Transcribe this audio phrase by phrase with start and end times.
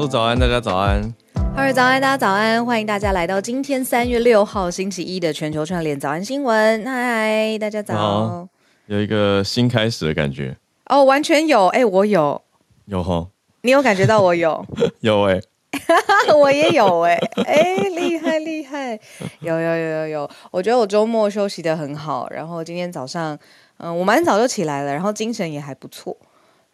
[0.00, 1.14] 鹿早安，大家早安。
[1.54, 6.82] 哈喽早安，大家早安，欢迎大家来到今天三月六号星期一的全球串联早安新闻。
[6.86, 8.48] 嗨，大家早。
[8.86, 10.56] 有一个新开始的感觉。
[10.86, 12.40] 哦，完全有，哎，我有。
[12.86, 13.28] 有哈。
[13.60, 14.64] 你有感觉到我有？
[15.00, 18.98] 有哎、欸， 我也有哎、欸，哎、欸，厉害厉害，
[19.40, 20.30] 有有有有有。
[20.50, 23.38] 我觉得我周末休息的很好，然后今天早上，
[23.76, 26.16] 嗯，我蛮早就起来了，然后精神也还不错。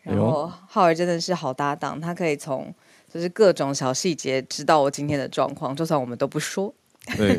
[0.03, 2.73] 然后浩儿真的是好搭档，他可以从。
[3.13, 6.75] 就是各种小细节，知道我今天的状况，就算我们都不说。
[7.17, 7.37] 对，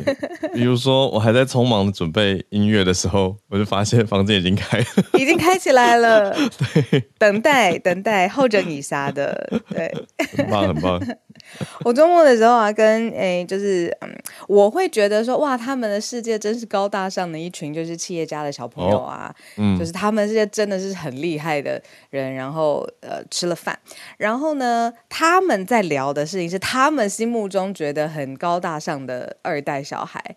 [0.54, 4.84] 比如说我还在匆忙的准备音乐的时候，我就发现房间已经开了，
[5.18, 6.32] 已经开起来了。
[6.90, 9.92] 对，等待等待，候着你杀的，对，
[10.36, 11.00] 很棒很棒。
[11.84, 14.10] 我周末的时候啊，跟诶、欸，就是嗯，
[14.48, 22.28] 我会觉得说，哇，他们的世界真是高大上的一群，就是企业家的小朋友啊，哦、嗯，就是他们这些真的是很厉害的人。
[22.38, 23.76] 然后呃，吃了饭，
[24.16, 30.36] 然后呢，他们在聊的事情是他们心目中觉得很高大上的二代小孩，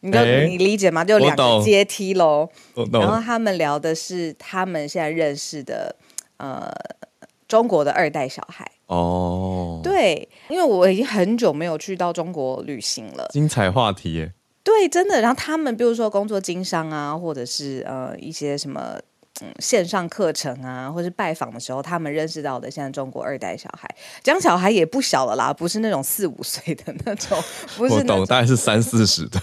[0.00, 1.04] 你都、欸、你理解吗？
[1.04, 2.48] 就两个阶梯喽。
[2.92, 5.96] 然后他们聊的是他们现在认识的
[6.38, 6.70] 呃
[7.48, 8.70] 中国的二代小孩。
[8.86, 9.84] 哦，oh.
[9.84, 14.32] 对，因为我已经很久没有去到中国旅行了，精彩话题耶！
[14.64, 15.20] 对，真的。
[15.20, 18.98] 然后他们比如说工作经商啊，或者是呃一些什么
[19.42, 23.88] 嗯线上课程啊，或是拜访的时候，他们认识到的现在中国二代小孩，
[24.22, 27.42] 讲小孩也不小了啦，不是那种四五岁的那种，
[27.76, 29.40] 不是我懂，大概是三四十的。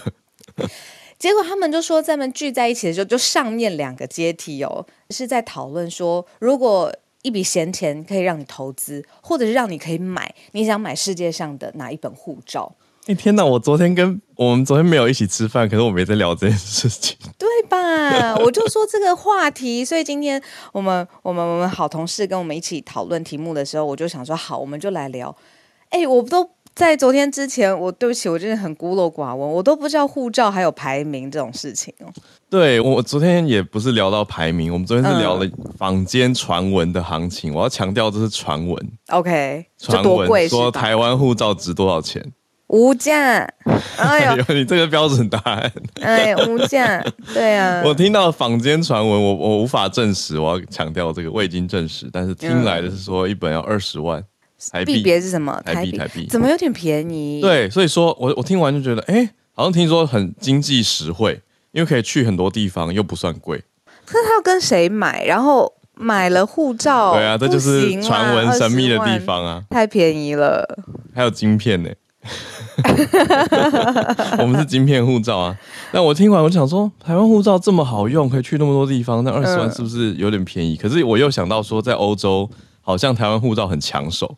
[1.18, 6.94] 结果他们就说，在们聚在一起的时候，就上面两个阶梯哦，是在讨论说，如果。
[7.22, 12.72] 一笔闲钱可以让你投资，或者是让你可以买你想买世界上的哪一本护照？
[13.08, 13.42] 哎、欸、天哪！
[13.42, 18.36] 我昨天跟我们昨天没有一起吃饭，可是我们也在聊这件事情， 对吧？
[18.36, 20.40] 我就说这个话题，所以今天
[20.72, 25.34] 我们我们我们好同事跟我们一起讨论题目的时候，我就想说好，我们就来聊。
[25.88, 26.50] 哎、欸，我都。
[26.74, 32.06] 在昨天之前，我对不起，我真的很孤陋寡闻，我都不知道护照还有排名这种事情哦。
[32.48, 37.52] 对，我昨天也不是聊到排名，我们昨天是聊了坊间传闻的行情。
[37.52, 39.66] 嗯、我要强调这是传闻，OK？
[39.76, 42.24] 传闻说台湾护照值多少钱？
[42.68, 43.46] 无价。
[43.98, 47.02] 哎呦，你这个标准答案，哎，无价。
[47.34, 54.22] 对啊， 我听到坊间传闻，我我无法证实，我要强调这个未经证实，但是听来的是说一本要二十万。
[54.72, 55.60] 台币别是什么？
[55.64, 57.40] 台币台币怎么有点便宜？
[57.40, 61.40] 对，所以说我我听完就觉得，哎，好像听说很经济实惠，
[61.70, 63.62] 因为可以去很多地方，又不算贵。
[64.04, 65.24] 可是他要跟谁买？
[65.24, 70.66] 然后买了护照，对啊，这就是传闻神秘的地方啊，太便宜了。
[71.14, 71.90] 还有晶片呢，
[74.38, 75.56] 我们是晶片护照啊。
[75.92, 80.74] 那我听完我想说，台湾护照这么好用，可以去那么多地方，那二十万是不是有点便宜？
[80.74, 82.48] 嗯、可是我又想到说，在欧洲
[82.80, 84.36] 好像台湾护照很抢手。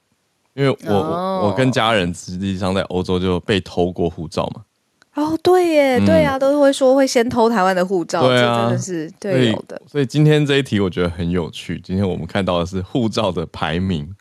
[0.54, 1.46] 因为我、oh.
[1.46, 4.62] 我跟家人实际上在欧洲就被偷过护照嘛。
[5.14, 9.92] 哦，对耶，嗯、对啊，都是会说会先偷台湾的护照，对啊，真的是对有的所。
[9.92, 11.80] 所以今天这一题我觉得很有趣。
[11.84, 14.12] 今天我们看到的是护照的排名。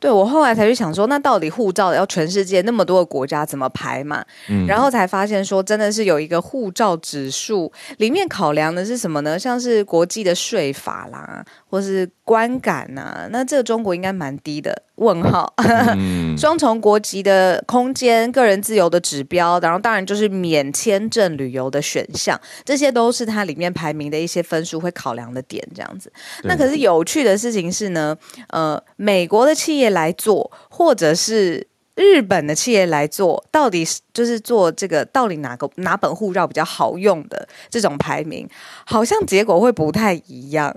[0.00, 4.24] 对，我后来才去想说，那到底护照要全世界那么多个国家怎么排嘛？
[4.48, 9.38] 嗯，然后才发现说，真的是有一个护照指数，里面考量的是什么呢？
[9.38, 14.82] 像是国际的税法啦，或是观感呐、啊，那这个中国应该蛮低的。
[14.96, 26.12] 问号，嗯、 双重国籍的空间、个人自由的指标，然后当然就是免签证旅游的选项，这些都是它里面排名的一些分数会考量的点，这样子。
[26.42, 28.14] 那可是有趣的事情是呢，
[28.48, 38.46] 呃，美国的企业来做，或者是日本的企业来做，到底是就是做这个，到底哪个哪本护照比较好用的这种排名，
[38.84, 40.76] 好像结果会不太一样。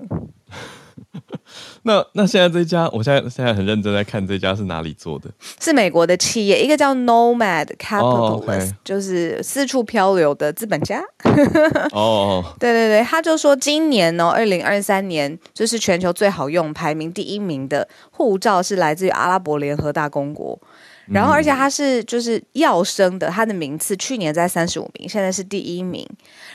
[1.83, 5.29] 那那现在这家，我现在现在很认真在看这家是哪里做的？
[5.59, 8.71] 是美国的企业，一个叫 Nomad Capitalist，、oh, okay.
[8.83, 11.03] 就是四处漂流的资本家。
[11.91, 12.45] 哦，oh.
[12.59, 20.59] 对对对，他就说今年呢、哦，二零二三年就是全球最好用排名第一名的护照是来自于阿拉伯联合大公国。
[21.07, 26.07] 然后，而且他是就是要生的，他的名次去年在三十五名，现在是第一名。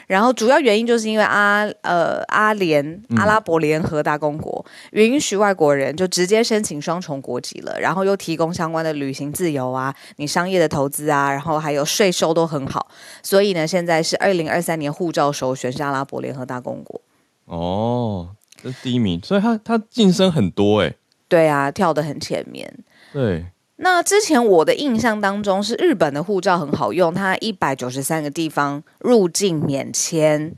[0.07, 12.89] 然后主要原因就是因为阿呃阿联阿拉伯联合大公国允许外国人就直接申请双重国籍了，然后又提供相关的旅行自由啊，你商业的投资啊，然后还有税收都很好。
[13.23, 16.99] 所以呢，现在是二零二三年护照首选是阿拉伯联合大公国。
[17.45, 18.31] 哦，
[18.63, 20.95] 这是第一名，所以他他晋升很多哎。
[21.29, 22.75] 对啊，跳得很前面。
[23.13, 23.45] 对。
[23.81, 30.53] 那之前我的印象当中是日本的护照很好用，它一百九十三个地方入境免签，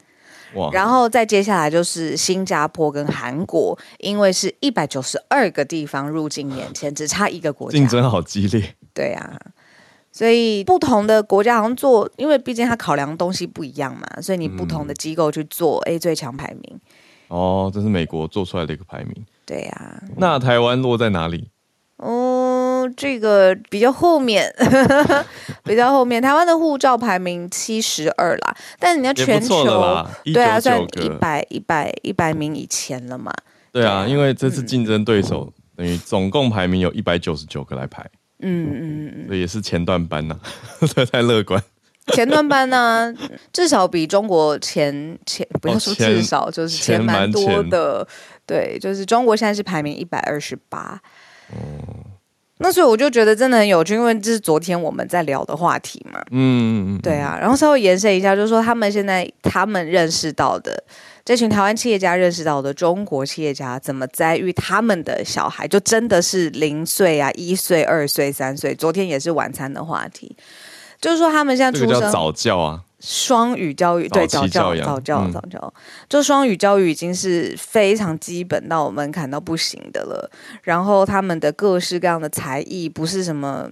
[0.54, 0.70] 哇！
[0.72, 8.74] 然后再接下来就是新加坡跟韩国，因为是一百九十二个地方入境免签，只差一个国家，竞争好激烈。
[8.94, 9.38] 对啊，
[10.10, 16.62] 所以不同的国家好像做，因为毕竟它考量东西不一样嘛，所以你不同的机构去做 A 最强排名。
[16.72, 16.80] 嗯。
[17.28, 19.24] 哦，这是美国做出来的一个排名。
[19.44, 21.50] 对呀，那台湾落在哪里？
[22.90, 24.52] 哦，这个比较后面，
[25.64, 26.20] 比较后面。
[26.20, 29.64] 台湾的护照排名七十二啦，但人家全球
[30.24, 33.32] 对啊，算一百一百一百名以前了嘛。
[33.72, 38.04] 对啊，因为这次竞争对手、嗯、等于总共排名有一百九十九个来排。
[38.42, 40.40] 嗯嗯嗯，所以也是前段班呐、啊，
[40.94, 41.62] 这太乐观。
[42.14, 43.14] 前段班呢、啊，
[43.52, 48.04] 至少比中国前前不要说至少，哦、就是前蛮多的。
[48.46, 51.00] 对，就是中国现在是排名一百二十八。
[51.52, 52.09] 哦，
[52.62, 56.20] 那所以我就觉得真的很有趣，因为这是昨天我们在聊的话题嘛。
[56.30, 57.38] 嗯，对啊。
[57.40, 60.84] 然后稍微延伸一下，就是说他们现在他们认识到的
[61.24, 68.74] 这群台湾企业家认识到的中国企业家怎么栽育他们的小孩，就真的是零岁啊、一岁、二岁、三岁。
[68.74, 70.36] 昨天也是晚餐的话题，
[71.00, 72.82] 就是说他们现在出生早教啊。
[73.00, 80.30] 双语教育，对，早教，早教，早教，嗯、就双语教育已经是非常基本到我们看到不行的了。
[80.62, 83.68] 然后他们的各式各样的才艺，不是什么，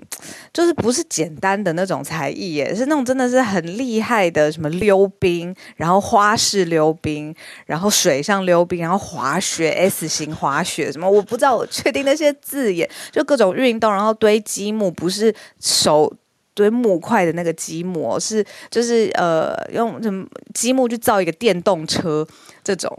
[0.53, 7.35] 就是不是简单的那种才艺耶，是那种真的是很厉害的，什么溜冰，然后花式溜冰，
[7.67, 16.11] 然后水上溜冰，然后滑雪 S 型滑雪，什么我不知道，我确定那些字眼，就各种运动，然后堆积木，不是手。
[16.59, 22.27] 堆木块的那个积木是就是呃用什么积木去造一个电动车
[22.69, 22.95] 这种，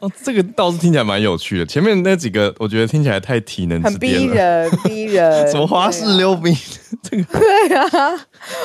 [0.00, 1.66] 哦，这个倒是听起来蛮有趣的。
[1.66, 5.46] 前面那几个我觉得听起来太体能很逼人，逼人。
[5.52, 6.56] 什么花式溜冰？
[7.02, 7.86] 这个对啊，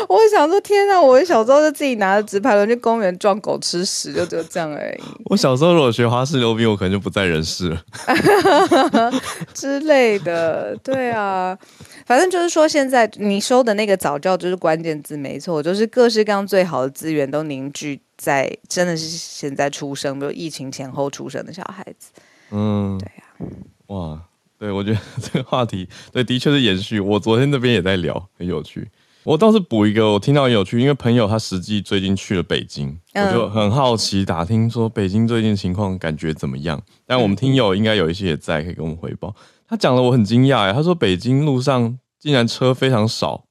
[0.07, 5.03] 我想说天啊，我小时候就自己拿着直排轮去公园撞狗吃屎，就只有这样而已。
[5.29, 9.11] 我小时候如果学花式溜冰，我可能就不在人世了
[9.53, 10.77] 之类的。
[10.81, 11.57] 对啊。
[12.05, 22.12] 反正就是说，现在你收的那个早教就是关键字，没错，就是各式各样最好的资源都凝聚在，真的是现在出生，比如疫情前后出生的小孩子。
[22.51, 23.41] 嗯，对呀、啊，
[23.88, 24.21] 哇，
[24.57, 27.00] 对，我觉得这个话题，对，的确是延续。
[27.00, 28.89] 我昨天那边也在聊，很有趣。
[29.23, 36.79] 我倒是补一个，我听到很有趣，因为朋友他实际最近去了北京，嗯、我就很好奇打听说北京最近情况感觉怎么样。
[37.07, 39.35] 但我们听友应该有一些也在，可以跟我们回报。
[39.67, 43.45] 他讲了，我很惊讶哎，他说北京路上竟然车非常少，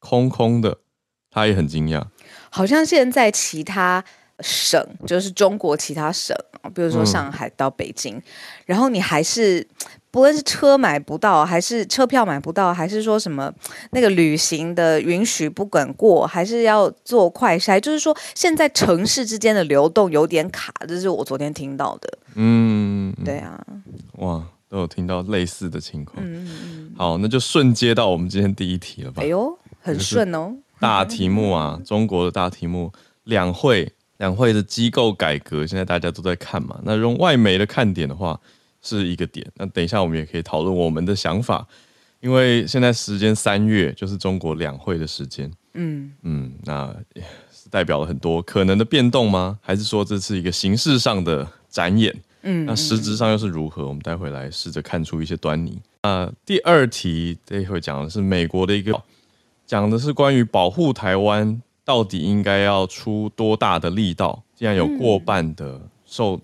[0.00, 0.78] 空空的，
[1.30, 2.02] 他也很惊讶。
[2.50, 4.04] 好像现在其他
[4.40, 6.36] 省，就是中国其他省，
[6.74, 8.22] 比如说上海到北京，嗯、
[8.66, 9.66] 然后你还是
[10.10, 13.52] 不论是车买不到，还是车票买不到，还是说什么
[13.92, 22.18] 那个旅行的允许不敢过，还是要做快筛，就是说现在城市之间的流动有点卡，这是我昨天听到的。
[22.34, 23.64] 嗯，对啊，
[24.18, 24.44] 哇。
[24.70, 26.24] 都有听到类似的情况。
[26.24, 29.20] 嗯嗯，好，那就顺接到我们今天第一题了吧？
[29.20, 30.54] 哎呦，很顺哦。
[30.80, 32.90] 大题目啊， 中国的大题目，
[33.24, 36.80] 两会，两会的机构改革，现在大家都在看嘛。
[36.82, 38.40] 那用外媒的看点的话，
[38.82, 39.46] 是一个点。
[39.56, 41.66] 那等一下我们也可以讨论我们的想法，
[42.20, 45.50] 因为现在时间三月就是中国两会的时间。
[45.74, 46.92] 嗯嗯，那
[47.52, 49.58] 是代表了很多可能的变动吗？
[49.60, 52.12] 还是说这是一个形式上的展演？
[52.42, 53.86] 嗯，那实质上又是如何？
[53.86, 55.78] 我们待会来试着看出一些端倪。
[56.02, 59.00] 那第二题这一会讲的是美国的一个，
[59.70, 64.42] 讲的是关于保护台湾到底应该要出多大的力道。
[64.52, 66.40] 既然有过半的受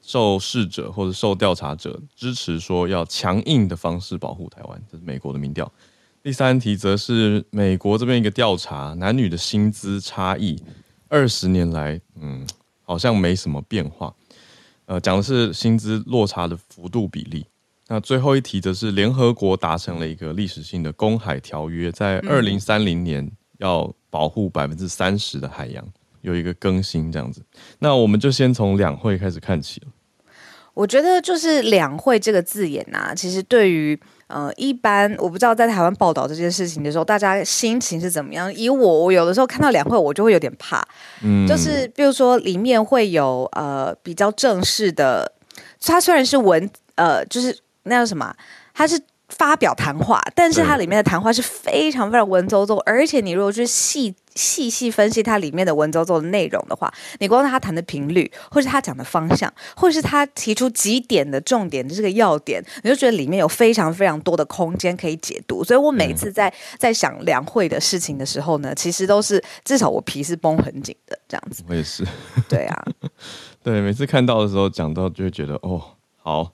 [0.00, 5.68] 受试者或者受调查者支持说要强硬的方式保护台湾，这是美国的民调。
[6.22, 10.56] 第三题则是美国这边一个调查，男女的薪资差异
[11.08, 12.46] 二十年来，嗯，
[12.84, 14.14] 好像没什么变化。
[14.86, 17.44] 呃，讲的是薪资落差的幅度比例。
[17.92, 23.28] 那最后一题则是联合国达成了一个历史性的公海条约，在二零三零年
[23.58, 25.84] 要保护百分之三十的海洋，
[26.20, 27.42] 有一个更新这样子。
[27.80, 29.88] 那我们就先从两会开始看起了。
[30.72, 38.54] 我觉得就是两会这个字眼呐、啊，其实对于呃，一般我不知道在台湾报道这件事情的时候，大家心情是怎么样？
[38.54, 40.80] 以我，我有的时候看到两会，我就会有点怕。
[41.24, 45.32] 嗯，就是比如说里面会有呃比较正式的，
[45.80, 48.34] 它虽然是文呃，就是那叫什么，
[48.74, 49.00] 他是。
[49.32, 65.62] 发表谈话，但是它里面的谈话是非常非常文绉绉，而且你如果去细细细分析它里面的文绉绉的内容的话，你光他谈的频率，或是他讲的方向，或是他提出几点的重点的这个要点，你就觉得里面有非常非常多的空间可以解读。
[65.62, 71.62] 所以我每次在在想两会的事情的时候呢，其实都是至少我皮是绷很紧的这样子。
[71.68, 72.04] 我也是，
[72.50, 72.84] 对啊，
[73.62, 75.80] 对，每次看到的时候讲到就会觉得哦，
[76.16, 76.50] 好。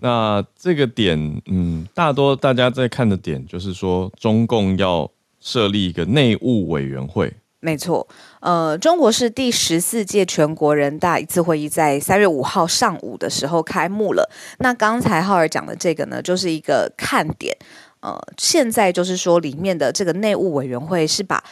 [0.00, 5.10] 那这个点，嗯，大多大家在看的点就是说，中共要
[5.40, 7.32] 设立一个内务委员会。
[7.60, 8.06] 没错，
[8.40, 14.30] 呃，中国是第十四届全国人大一次会议在三月五号上午的时候开幕了。
[14.58, 17.56] 那刚才浩尔讲的这个呢，就是一个看点。
[18.00, 21.42] 呃，现在就是说，里面的这个内务委员会是把，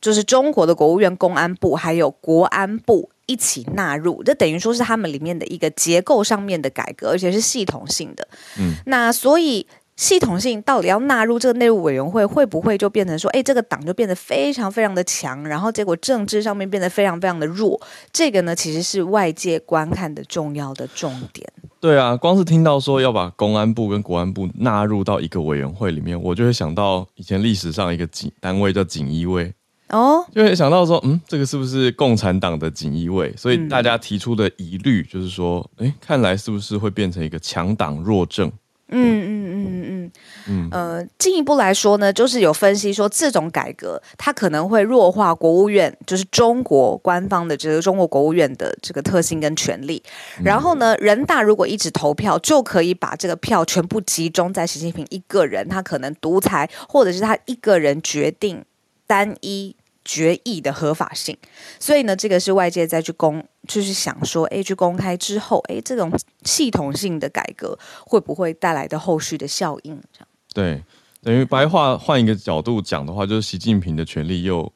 [0.00, 3.10] 就是中国的国务院、公安部还有国安部。
[3.28, 8.26] 一起纳入，这等于说是他们里面的一个结构上面的改革，而且是系统性的。
[8.58, 9.66] 嗯，那所以
[9.96, 17.80] 系统性到底要纳入这个内务委员会，会不会就变成说，哎，这个党就变得非常非常的强，然后结果政治上面变得非常非常的弱？
[18.12, 21.46] 这个呢，其实是外界观看的重要的重点。
[21.80, 29.52] 对啊，光是听到说要把公安部跟国安部纳入到一个委员会里面，我就会想到以前历史上一个警单位叫锦衣卫。
[29.90, 33.34] 哦，就会想到说，嗯，这个是不是共产党的锦衣卫？
[33.36, 38.50] 所以大家提出的疑虑就是说，哎、嗯，看来是不是会变成一个强党弱政？
[38.90, 40.12] 嗯嗯嗯嗯嗯。
[40.48, 50.02] 嗯呃，进一步来说呢，就是有分析说，这种改革它可能会弱化国务院，就是中国官方的这个中国国务院的这个特性跟权力。
[50.42, 58.64] 然后呢，人大如果一直投票，就可以把这个票全部集中在习近平一个人，他可能独裁，或者是他一个人决定
[59.06, 59.76] 单一。
[60.08, 61.36] 决议的合法性，
[61.78, 66.10] 所以呢，这个是外界再去公，就是想说，哎，去公开之后，哎，这种
[66.44, 70.00] 系统性的改革会不会带来的后续的效应？
[70.10, 70.82] 这样对，
[71.22, 74.72] 等于白话换一个角度讲的话，就是习近平的权力又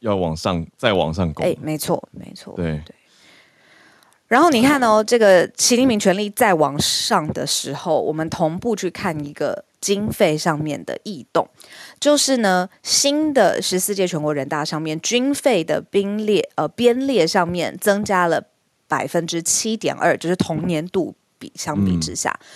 [0.00, 1.46] 要往上再往上攻。
[1.46, 2.94] 哎，没错，没错，对对。
[4.26, 9.64] 然后你看哦，这个习近平权力再往上的时候，我们同步去看一个。
[9.84, 11.46] 经费上面的异动，
[12.00, 18.44] 就是呢，新的十四届全国人大上面军费的编列呃编列上面增加了
[18.86, 22.46] 百分之七点二，就是同年度比相比之下，嗯、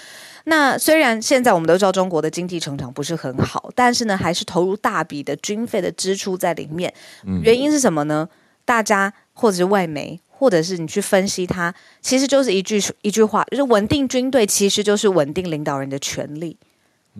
[0.44, 6.92] 那虽然现在我们都知道中国的经济成长不是很好，但是呢，还是投入大笔的军费的支出在里面。
[7.42, 8.28] 原因是什么呢？
[8.64, 16.56] 大家或者是外媒，或者是你去分析它，其实就是一句一句话，就是稳定军队其实就是稳定领导人的权力。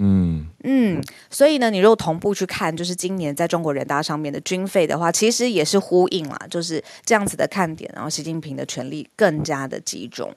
[0.00, 7.90] 嗯嗯，所以呢，你如果同步去看，就是今年在中国人大上面的军费的话，其实也是呼应啦，就是这样子的看点。
[7.94, 10.32] 然后习近平的权力更加的集中。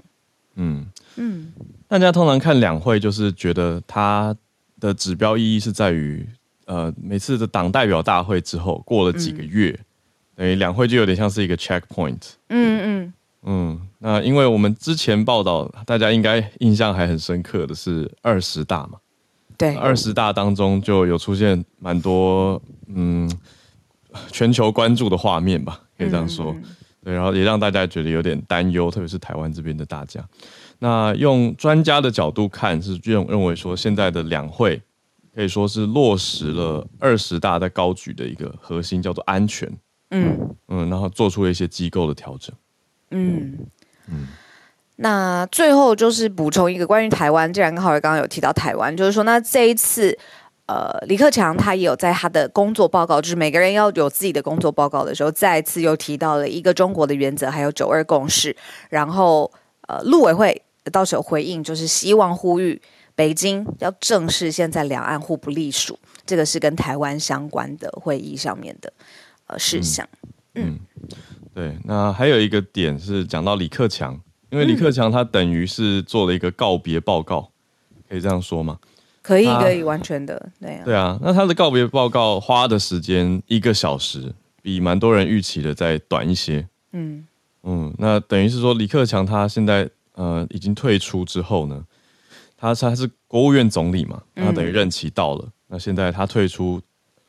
[0.56, 1.54] 嗯嗯，
[1.88, 4.36] 大家通常看两会，就是觉得它
[4.80, 6.28] 的指标意义是在于，
[6.66, 9.80] 呃，每次的党代表大会之后过了几个月，
[10.36, 12.32] 等于两会就有点像是一个 checkpoint。
[12.50, 13.14] 嗯嗯
[13.44, 18.98] 嗯，那因为我们之前报道，大家应该印象还很深刻的是二十大嘛。
[19.62, 23.32] 对，二十大当中就有出现蛮多嗯
[24.32, 26.52] 全球关注的画面吧，可以这样说。
[26.52, 26.64] 嗯、
[27.04, 30.28] 对，然后也让大家觉得有点担忧，特别是台湾这边的大家。
[30.80, 34.82] 那用专家的角度看，是认认为说现在的两会
[35.36, 39.72] 可以说是落实了二十大在高举的一个核心，叫做安全。
[40.10, 42.56] 嗯嗯，然后做出了一些机构的调整。
[43.12, 43.60] 嗯
[44.08, 44.28] 嗯。
[44.98, 50.16] 那最后就是补充一个关于台湾，既然刚好刚刚有提到台湾，就是说，那这一次，
[50.68, 58.56] 呃，李克强他也有在他的工作报告，就是每个人要有自己的工作报告的时候，再次又提到了一个中国的原则，还有九二共识。
[58.90, 59.52] 然后，
[59.88, 62.80] 呃，陆委会到时候回应，就是希望呼吁
[63.16, 68.94] 北京要正视现在两岸互不隶属，这个是跟台湾相关的会议上面的
[69.48, 70.08] 呃事项。
[70.54, 70.78] 嗯，
[71.56, 71.76] 对。
[71.86, 74.22] 那还有一个点是讲到李克强。
[74.52, 77.50] 因为李克强他等于是做了一个告别报告，
[78.08, 78.78] 可以这样说吗？
[79.22, 80.84] 可以，可以，完全的，对啊。
[80.84, 86.68] 对啊，那他的告别报告花的时间一个小时，比蛮多人预期的再短一些。
[86.92, 87.26] 嗯
[87.64, 91.86] 嗯，那等于是说李克强他现在呃已经退出之后呢，
[92.58, 96.82] 他他是国务院总理嘛，他等于任期到了，嗯、那现在他退出，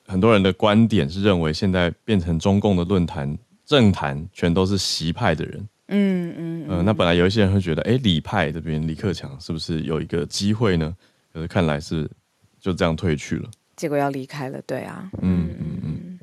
[0.07, 5.69] 很多人的观点是认为现在变成中共的论坛政坛全都是习派的人。
[5.93, 10.97] 嗯嗯嗯、呃，那本来有一些人会觉得，哎，李派这边李克强是不是有一个机会呢？
[11.33, 12.11] 可是看来是
[12.59, 13.51] 就这样退去了。
[13.77, 16.19] 结果要离开了，对啊，嗯嗯嗯，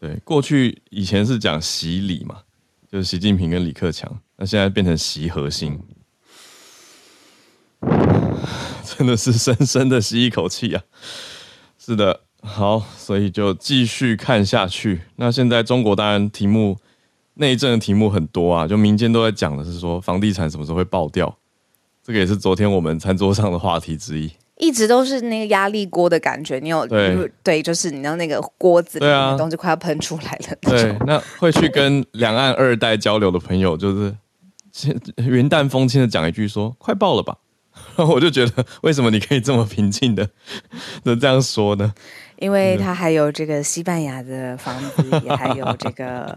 [0.00, 2.38] 对，过去以前是讲习李嘛，
[2.90, 5.78] 就是习近平跟李克强，那现在变成习核心，
[8.84, 10.82] 真的是深深的吸一口气啊！
[11.78, 15.02] 是的，好，所以就继续看下去。
[15.16, 16.78] 那现在中国当然题目
[17.34, 21.34] 内政的题目很多啊，就民间都在讲的是说房地产什么时候会爆掉，
[22.04, 24.30] 这个也是昨天我们餐桌上的话题之一。
[24.58, 30.56] 一直都是那个压力锅的感觉，你有对，对，就是你知道那个锅子里面的东西快要喷出来了。
[30.60, 34.14] 对，那会去跟两岸二代交流的朋友，就是
[35.16, 37.38] 云淡风轻的讲一句说：“快爆了吧。”
[37.96, 40.28] 然后我就觉得，为什么你可以这么平静的
[41.02, 41.92] 的 这样说呢？
[42.42, 46.36] 因为他还有这个西班牙的房子，也还有这个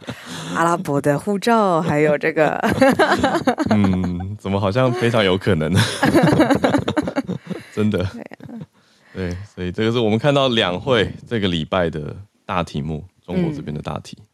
[0.55, 2.57] 阿拉伯的护照，还有这个
[3.73, 5.79] 嗯，怎么好像非常有可能呢？
[7.73, 8.61] 真的，对，啊、
[9.15, 14.15] 对，所以这个是我们看到两会这个礼拜的大题目，中国这边的大题。
[14.19, 14.25] 嗯、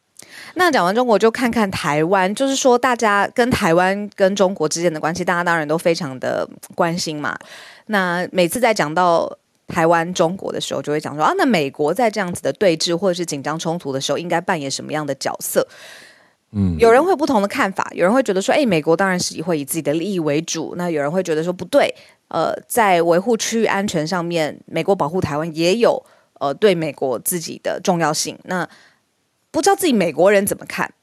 [0.56, 7.34] 那讲完中国，就看看台湾，就是说大家跟台湾跟中国之间的关系，大家当然都非常的关心嘛。
[7.86, 9.38] 那每次在讲到
[9.72, 15.66] 台湾中国的时候，就会讲说啊，那美国在这样子的对峙或者是紧张冲突的时候，应该扮演什么样的角色？
[16.52, 20.76] 嗯，有人会有不同的看法，有人会觉得说，哎，美国当然是会以自己的利益为主。
[20.76, 21.96] 那有人会觉得说，不对。
[22.28, 26.02] 呃，在维护区域安全上面，美国保护台湾也有
[26.40, 28.38] 呃对美国自己的重要性。
[28.44, 28.68] 那
[29.50, 30.94] 不知道自己美国人怎么看？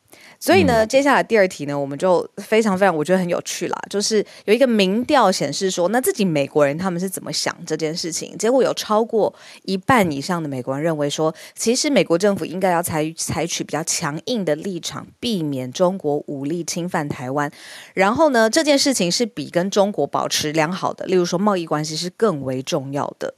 [0.40, 8.36] 所以呢，嗯、接下来第二题呢，我们就非常非常我觉得很有趣啦，就是有一个民调显示说，那自己美国人他们是怎么想这件事情？
[8.38, 17.50] 结果有超过一半以上的美国人认为说，其实美国政府应该要采采取比较强硬的立场，避免中国武力侵犯台湾。
[17.94, 23.34] 然后呢，这件事情是比跟中国保持良好的，例如说贸易关系是更为重要的。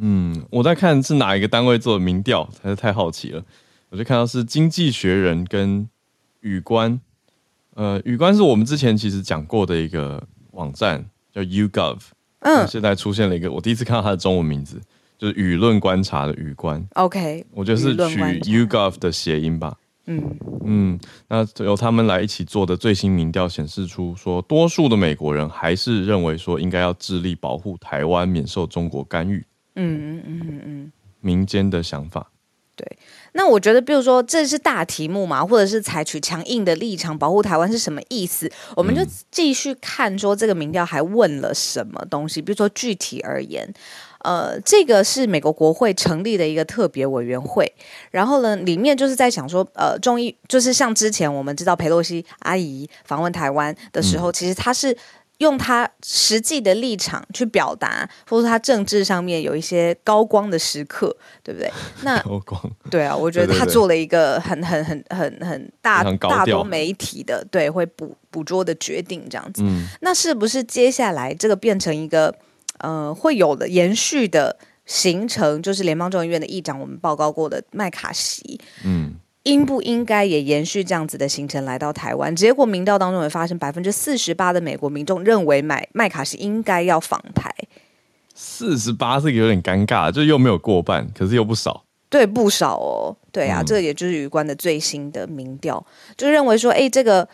[0.00, 3.42] 嗯，我在看是哪一个单位做的民调，还是太好奇了。
[3.90, 5.88] 我就看到是《经济学人》跟。
[6.46, 7.00] 语观，
[7.74, 11.98] 呃，语观是我们之前其实讲过的一个网站，叫 YouGov。
[12.40, 14.80] 嗯，现在出现了一个，我第一次看到它的中文名字，
[15.18, 16.86] 就是舆论观察的语观。
[16.94, 19.76] OK，我觉得是取 YouGov 的谐音吧。
[20.08, 20.22] 嗯
[20.64, 29.44] 嗯，那由他们来一起做的最新民调显示出，说多数的美国人还是认为说应该要致力保护台湾免受中国干预。
[29.74, 32.30] 嗯嗯嗯嗯嗯，民间的想法。
[33.36, 38.50] 对，那我觉得，比如说这是大题目嘛，或者是采取强硬的立场保护台湾是什么意思？
[38.74, 42.40] 我们就继续看说这个民调还问了什么东西。
[42.40, 43.72] 比如说具体而言，
[44.24, 47.70] 呃，这个是美国国会成立的一个特别委员会，
[48.10, 54.96] 然后呢，里面就是在想说，呃，众议就是像之前我们知道佩洛西阿姨访问台湾的时候，嗯、其实她是。
[55.38, 61.70] 用他实际的立场去表达，或者他政治上面有一些高光的时刻，对不对？
[62.02, 69.62] 那 高光，对啊，我觉得他做了一个很很很很很大大多媒体的对会捕捕捉的决定，这样子。
[69.62, 72.34] 嗯，那是不是接下来这个变成一个
[72.78, 75.62] 呃会有的延续的形成？
[75.62, 79.16] 就是联邦众议院的议长，我们报告过的麦卡锡，嗯。
[79.46, 82.34] 应不应该也延续这样子的行程来到台湾？
[82.34, 87.54] 结果民调当中也发生，百分之四十八的美国民众认为麦麦卡锡应该要访台。
[88.34, 91.84] 四十八是有点尴尬，就又没有过半，可是又不少。
[92.08, 93.16] 对，不少哦。
[93.30, 97.28] 对啊，嗯、这也就是语观的最新的民调，就认为说，哎，这个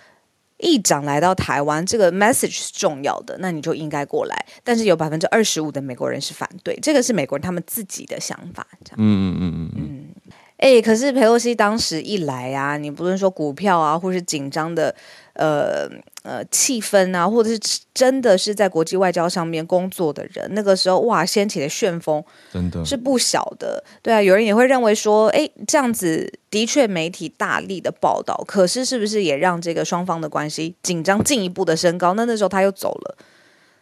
[0.58, 4.46] 议长来到台湾，这个 message 是重要的，那你就应该过来。
[4.62, 8.66] 但是有百分之二十五的美国人是反对，这个是美国人他们自己的想法。
[8.84, 9.82] 这样，嗯嗯嗯嗯嗯。
[9.86, 14.94] 嗯哎，可是佩洛西当时一来啊，你不论说股票啊，或是紧张的
[15.32, 15.90] 呃
[16.22, 17.58] 呃气氛啊，或者是
[17.92, 22.22] 真的是在国际外交上面工作的人，那个时候哇，掀起的旋风
[22.52, 23.82] 真的是不小的。
[24.02, 32.14] 对啊，有人也会认为说，哎，这样子的确媒体大力的报道，可是是不是也让这个双方的关系紧张进一步的升高？
[32.14, 33.16] 那那时候他又走了，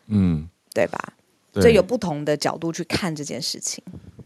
[0.09, 0.99] 嗯，对吧？
[1.53, 3.85] 对，所以有不同的角度去看这件事情。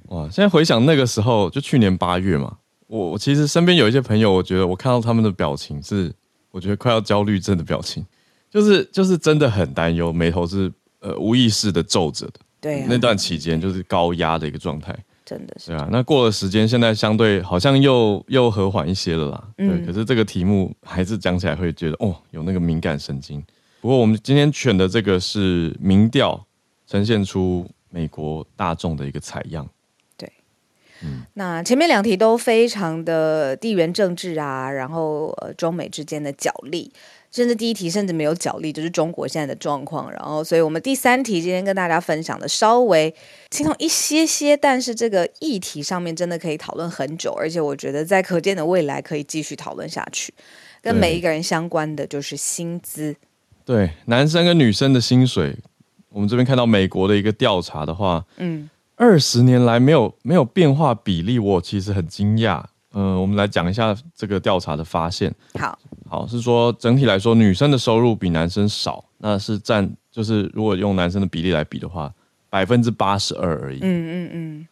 [0.09, 0.25] 哇！
[0.31, 6.13] 现在回想那个时候，就去年八月嘛，我我其实身边有一些朋友，我觉得我看到他们的表情是，
[6.51, 8.05] 我觉得快要焦虑症的表情，
[8.51, 12.41] 就是就是真的很担忧，眉头是呃无意识的皱着的。
[12.61, 15.71] 对啊，那段期间就是高压的一个状态，真的是。
[15.73, 19.49] 对啊，那过了时间，现在相对好像又又和缓一些了啦。
[19.57, 23.43] 对，嗯，可是这个题目还是讲起来会觉得哦，有那个敏感神经。
[23.81, 26.43] 不过我们今天选的这个是民调，
[26.87, 29.69] 呈现出美国大众的一个采样。
[31.35, 36.93] 那前面两题都非常的地缘政治啊，然后呃中美之间的角力，
[37.31, 40.11] 甚至第一题甚至没有角力，就是中国现在的状况。
[40.13, 43.15] 然后，所以我们第三题今天跟大家分享的稍微
[43.51, 50.33] 轻松一些些，但是这个议题上面真的可以讨论很久，而且我觉得在可见的未来可以继续讨论下去。
[50.81, 53.17] 跟每一个人相关的就是薪资。
[53.65, 55.57] 对，男生跟女生的薪水，
[56.11, 58.69] 我们这边看到美国的一个调查的话，嗯，
[59.05, 62.63] 二十年来没有没有变化比例，我其实很惊讶。
[62.95, 65.31] 嗯、呃，我们来讲一下这个调查的发现。
[65.59, 72.11] 好，好是说整体来说，女生的收入比男生少，那是占就是如果用男生的比例来比的话，
[72.49, 73.81] 百分之八十二而已。
[73.83, 74.67] 嗯嗯嗯，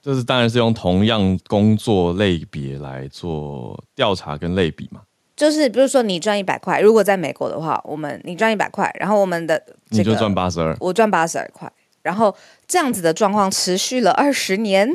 [0.00, 5.02] 这是当然是用同样工作类别来做调查跟类比嘛。
[5.36, 9.58] 就是比如说你赚一百块，如果在美国的话，我们你赚一百块，然后我们的、
[9.90, 11.70] 这个、你就赚八十二，我赚八十二块，
[12.06, 12.32] 然后
[12.68, 14.88] 这样子的状况持续了二十年，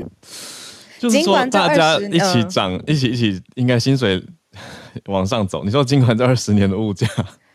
[0.97, 4.23] 就是说大家一起涨，嗯、一起一起应该薪水
[5.07, 5.65] 往上走。
[5.65, 7.05] 你说尽管这二十年的物价，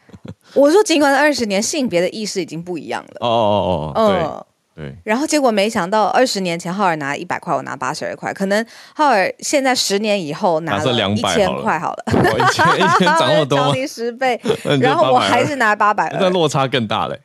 [0.53, 3.16] 我说尽管这二十年性别的意识已经不一样了。
[3.21, 4.23] 哦哦哦哦，对。
[4.23, 4.45] 嗯。
[4.77, 8.62] 对，然后结果没想到，二十年前浩尔拿一百块，我拿八十二块，可能
[8.95, 14.38] 浩尔现在十年以后拿了一千块好了，一千一千涨那么多， 涨你十倍，
[14.79, 17.19] 然后我还是拿八百二，那落差更大嘞。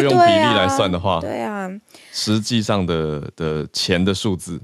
[0.00, 1.70] 如果用比例来算的话，对啊，
[2.12, 4.60] 实际上的的钱的数字，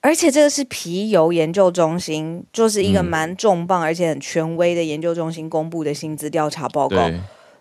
[0.00, 7.10] 而且这个是皮尤研究中心，就是一个蛮重磅而且很权威的研究中心公布的薪资调查报告。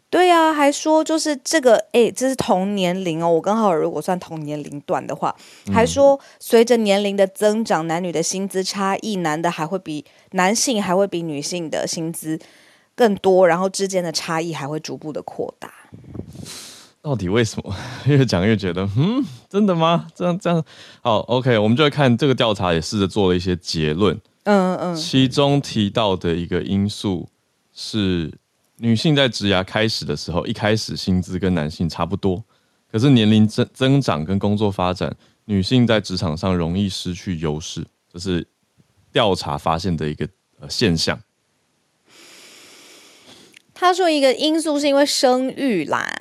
[0.09, 3.29] 对呀、啊，还说就是这个，哎，这是同年龄哦。
[3.29, 5.33] 我刚好如果算同年龄段的话，
[5.73, 12.37] 还说随着年龄的增长，男女的薪资差异，男的还会比男性还会比女性的薪资
[12.93, 15.71] 更多，然后之间的差异还会逐步的扩大。
[17.01, 17.75] 到底为什么？
[18.05, 20.07] 越讲越觉得，嗯，真的吗？
[20.15, 20.63] 这样这样，
[21.01, 24.19] 好，OK，我们就来看这个调查，也试着做了一些结论。
[24.43, 27.29] 嗯嗯，其中提到的一个因素
[27.73, 28.31] 是。
[28.83, 32.43] 女性在职涯开始的时候，一开始薪资跟男性差不多，
[32.91, 38.47] 可是年龄增增长跟工作发展，女性在职场上容易失去优势，这是
[39.11, 40.27] 调查发现的一个
[40.59, 41.21] 呃现象。
[43.75, 46.11] 他说一个因素是因为生育啦，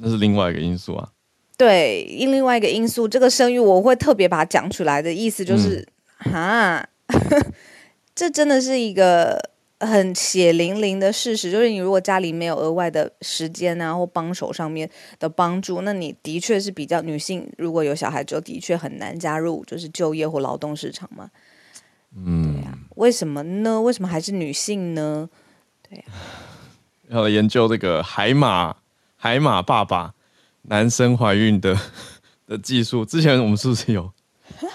[0.00, 1.08] 那是另外一个因素啊。
[1.56, 5.86] 对，因另外一个因素，这个生育我会特别把它讲出来的意思就是，
[6.18, 7.18] 哈、嗯，
[8.14, 9.50] 这真的是一个。
[9.82, 14.86] 很血淋淋的事实就是，你如果家里没有额外的时间啊，或帮手上面
[15.18, 17.50] 的帮助，那你的确是比较女性。
[17.56, 21.30] 如果有小孩，之后的确很难加入就是就业或劳动市场嘛。
[22.14, 23.80] 嗯，对呀，为什么呢？
[23.80, 25.26] 为什么还是女性呢？
[25.88, 26.04] 对呀，
[27.08, 28.76] 要来研究这个海马
[29.20, 30.14] 海马爸爸
[30.62, 31.78] 男生怀孕的
[32.46, 33.04] 的技术。
[33.04, 34.10] 之前我们是不是有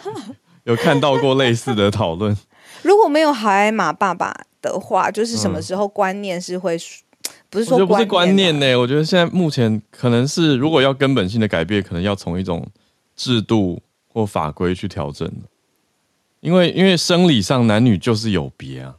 [0.65, 2.37] 有看到过类似的讨论？
[2.83, 4.45] 如果没有海马爸爸。
[4.61, 6.81] 的话，就是什么时候观念是会，嗯、
[7.51, 8.75] 不是说观不是观念呢？
[8.75, 12.65] 我觉得现在目前可能是，如果要根本性的改变，可能要从一种
[13.15, 15.31] 制度或法规去调整。
[16.39, 18.95] 因为因为生理上男女就是有别啊。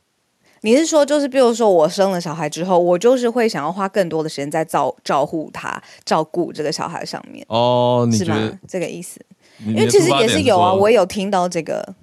[0.62, 8.08] 你是说，就是比如说我生了小孩之后，我就是会想要花更多的时间在照照顾他、照顾这个小孩上面哦？
[8.12, 8.58] 是吗？
[8.68, 9.20] 这个意思？
[9.66, 11.94] 因为其实也是有啊，我也有听到这个。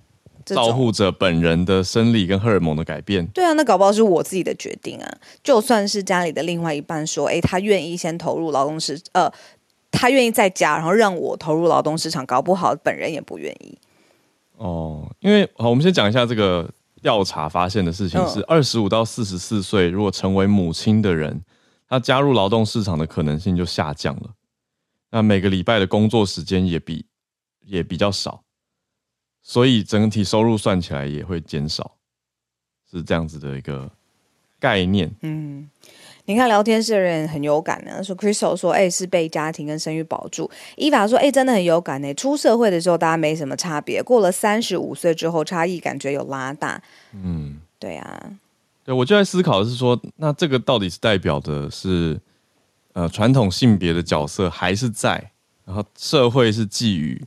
[0.45, 5.09] 照护者本人的生理跟荷尔蒙的改变，对啊，那搞不好是我自己的决定啊。
[5.41, 9.31] 就算是家里的另外一半说，哎，他愿意先投入劳动市，呃，
[9.89, 13.77] 他愿意在家，然后让我投入劳动市场，搞不好本人也不愿意。
[14.57, 16.69] 哦，因为好，我们先讲一下这个
[17.03, 21.43] 调查发现的事情是：二十五到四十四岁，如果成为母亲的人，
[21.87, 24.33] 他加入劳动市场的可能性就下降了。
[25.11, 27.05] 那每个礼拜的工作时间也比
[27.59, 28.41] 也比较少。
[29.45, 31.97] 所以整体收入算起来也会减少，
[32.89, 33.91] 是这样子的一个
[34.57, 35.13] 概念。
[35.21, 35.69] 嗯，
[36.25, 40.49] 你看聊天室的人很有感呢，说 Crystal 说，哎、欸，是被家庭跟生育保住。
[40.77, 42.13] 伊法说，哎、欸，真的很有感呢。
[42.13, 46.81] 出社会的时候大家没什么差别，过了三十五岁之后差异感觉有拉大。
[47.11, 48.31] 嗯，对啊，
[48.85, 52.19] 对，我就在思考的是说，那这个到底是代表的是
[52.93, 55.31] 呃传统性别的角色还是在，
[55.65, 57.21] 然后社会是寄予。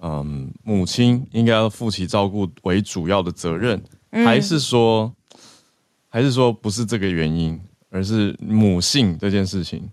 [0.00, 5.12] 嗯，母亲应该要负起照顾为主要的责任，嗯、还是说，
[6.08, 9.90] 还是说不是这个原因，而是母性这件事情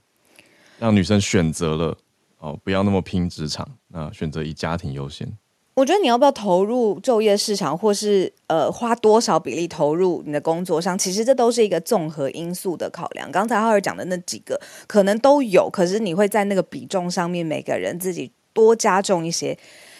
[0.79, 1.97] 让女生选择了
[2.39, 5.27] 哦，不要那么拼职场，那选择以家庭优先。
[5.73, 13.29] 我觉得你要不要投入就业市场，或是呃花多少比例投入你的工作上，其实这都是一个综合因素的考量。
[13.29, 19.53] 刚才浩尔讲的那几个可能都有，可是你会在那个比重上面，每个人自己多加重一些。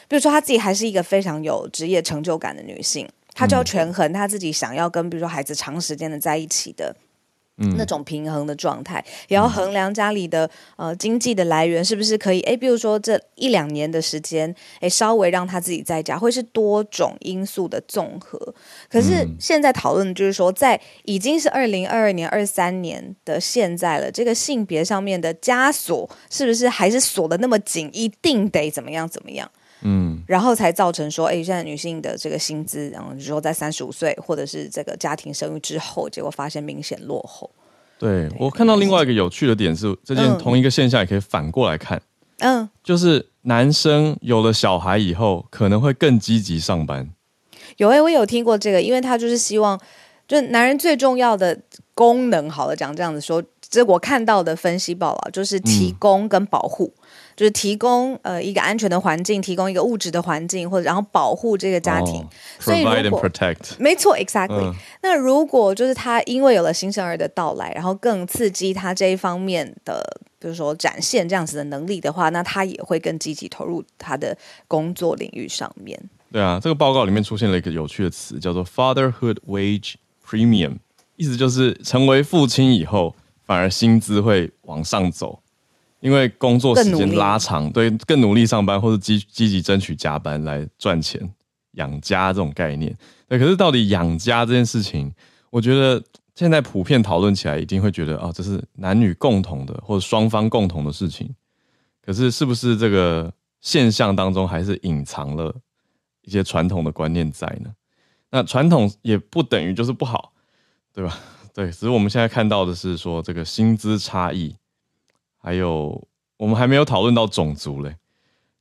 [0.08, 6.96] 比如说，她自己还是一个非常有职业成就感的女性，她就要权衡她自己想要跟，比如说孩子长时间的在一起的
[7.58, 18.38] 嗯，那种平衡的状态，也要衡量家里的呃经济的来源是不是可以，诶，比如说这一两年的时间，诶，稍微让他自己在家，会是多种因素的综合。
[18.90, 29.50] 可是现在讨论的就是说，在已经是二零二二年、二三年的现在了，这个性别上面的枷锁是不是还是锁的那么紧，一定得怎么样怎么样？
[29.88, 37.48] 嗯，然后才造成说，哎，现在女性的这个薪资，然后就说在三十五岁或者是这个家庭生育之后，结果发现明显落后。
[38.00, 38.38] 对，对。
[38.40, 42.02] 我看到另外一个有趣的点是，这件同一个现象也可以反过来看，
[42.40, 47.08] 嗯，就是男生有了小孩以后，可能会更积极上班。
[47.78, 49.80] 有哎，我有听过这个，因为他就是希望，
[50.28, 51.60] 就男人最重要的
[51.94, 56.94] 功能，好了，讲这样子说，这我看到的分析报道就是提供跟保护。
[56.98, 57.02] 嗯
[57.36, 62.14] 就是提供呃一个安全的环境，提供一个物质的环境，或者然后保护这个家庭。
[62.14, 62.26] Oh,
[62.62, 64.72] 所以 protect，没错，exactly。
[64.72, 64.74] Uh,
[65.04, 70.02] 那如果就是他因为有了新生儿的到来，然后更刺激他这一方面的，
[70.40, 74.38] 比如说展现这样子的能力的话，那他也会更积极投入他的
[74.70, 76.02] 工作领域上面。
[76.32, 80.78] 对啊，这个报告里面出现了一个有趣的词，叫做 fatherhood wage premium，
[81.18, 83.14] 意思就是成为父亲以后，
[83.46, 85.42] 反而薪资会往上走。
[86.02, 91.20] 因为工作时间拉长，对，更努力上班或者积积极争取加班来赚钱
[91.72, 92.96] 养家这种概念，
[93.28, 93.40] 对。
[93.40, 95.12] 可是到底养家这件事情，
[95.50, 96.04] 我觉得
[96.36, 101.34] 现在普遍讨论起来，一定会觉得啊、哦，这是男女共同的或者双方共同的事情。
[102.06, 105.52] 可是是不是这个现象当中还是隐藏了
[106.22, 107.74] 一些传统的观念在呢？
[108.30, 110.34] 那传统也不等于就是不好，
[110.94, 111.18] 对吧？
[111.56, 114.54] 对，只是我们现在看到的是说这个薪资差异。
[115.42, 117.96] 还有，我们还没有讨论到种族嘞。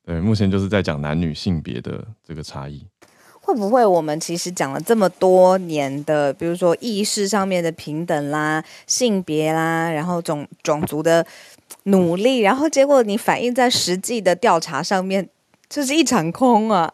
[0.07, 2.87] 对，目前就是在讲男女性别的这个差异。
[3.41, 11.27] 会不会我们其实讲了这么多年的，比如说意识上面的平等啦、性别啦，然后种种族的
[11.85, 15.29] 努力，然后结果你反映在实际的调查上面，
[15.69, 16.93] 就是一场空啊！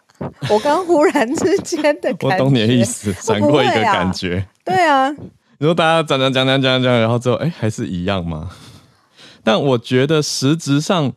[0.49, 4.39] 我刚忽然之间的感觉，我懂你的意思，闪过一个感觉。
[4.39, 5.15] 啊对啊，
[5.63, 8.51] 你说大家讲讲讲讲讲讲，然后之后哎，还是一样吗？
[9.45, 11.13] 但我觉得实质上，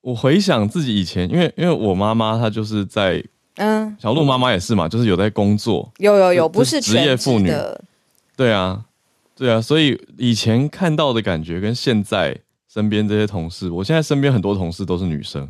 [0.00, 7.52] 我回想自己以前，因为因为我妈妈她就是在，嗯，小鹿妈妈也是嘛，就是有在工作，有有有，不是职业妇女，
[8.36, 8.84] 对啊，
[9.36, 15.48] 对啊，所以以前看到的感觉跟现在身边这些同事，我现在身边很多同事都是女生，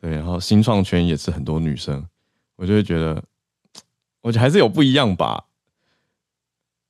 [0.00, 2.04] 对，然后新创圈也是很多女生，
[2.56, 3.22] 我就会觉得，
[4.22, 5.44] 我觉得还是有不一样吧，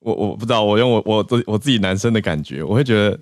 [0.03, 3.19] 我我不知道，我用我我我自己男生的感觉，我会觉得。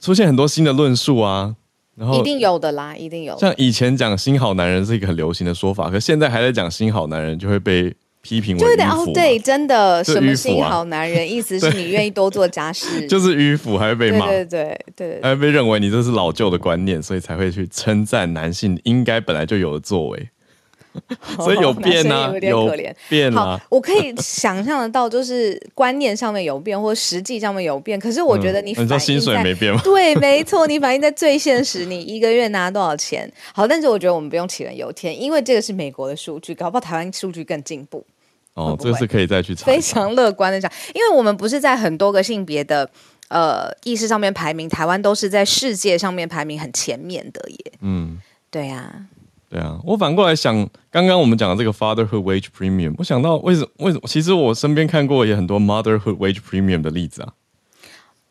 [0.00, 1.54] 出现很多新的论述啊，
[1.94, 3.38] 然后一定有的啦，一定有。
[3.38, 20.28] 像以前讲“新好男人”是一个很流行的说法，可现在还在讲“新好男人”，就会被批评为就有点哦，对，真的什么“新好男人”，意思是你愿意多做家事， 就是迂腐，还会被骂，对对对对，还会被认为你这是老旧的观念，所以才会去称赞男性应该本来就有的作为。
[21.36, 23.60] 所以有变啊，有点可怜，变啊。
[23.70, 27.98] 我可以想象得到，就是观念上面有变，或实际上面有变。
[27.98, 29.80] 可是我觉得你反映在、嗯、你薪水没变吗？
[29.84, 33.30] 对，没错，你反映在最现实，你一个月拿多少钱？
[33.54, 38.04] 好，但是我觉得我们不用杞人忧天，因为这个是美国的数据，搞不好台湾数据更进步。
[38.54, 39.64] 哦，这个是可以再去查。
[39.64, 42.86] 非常乐观的讲，因为我们不是在很多个性别的
[43.28, 47.72] 呃意识上面排名，台湾都是在世界上面排名很前面的耶。
[47.80, 49.08] 嗯，对呀、啊。
[49.52, 53.68] 对啊，我反过来想，刚刚我们讲的这个 fatherhood wage premium，我想到为什么？
[53.80, 54.04] 为什么？
[54.06, 57.34] 其实我身边看过也很多 motherhood wage premium 的例子啊。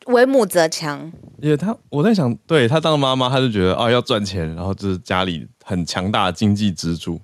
[0.07, 7.21] 为母则强，也他我在想，对他当妈妈，他就觉得啊要赚钱，然后就是家里很强大的经济支柱，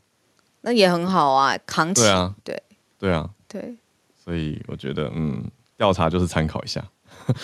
[0.62, 2.04] 那也很好啊，扛起。
[2.04, 2.64] 对啊，对，
[3.00, 3.76] 对啊，对。
[4.24, 5.44] 所以我觉得，嗯，
[5.76, 6.86] 调查就是参考一下，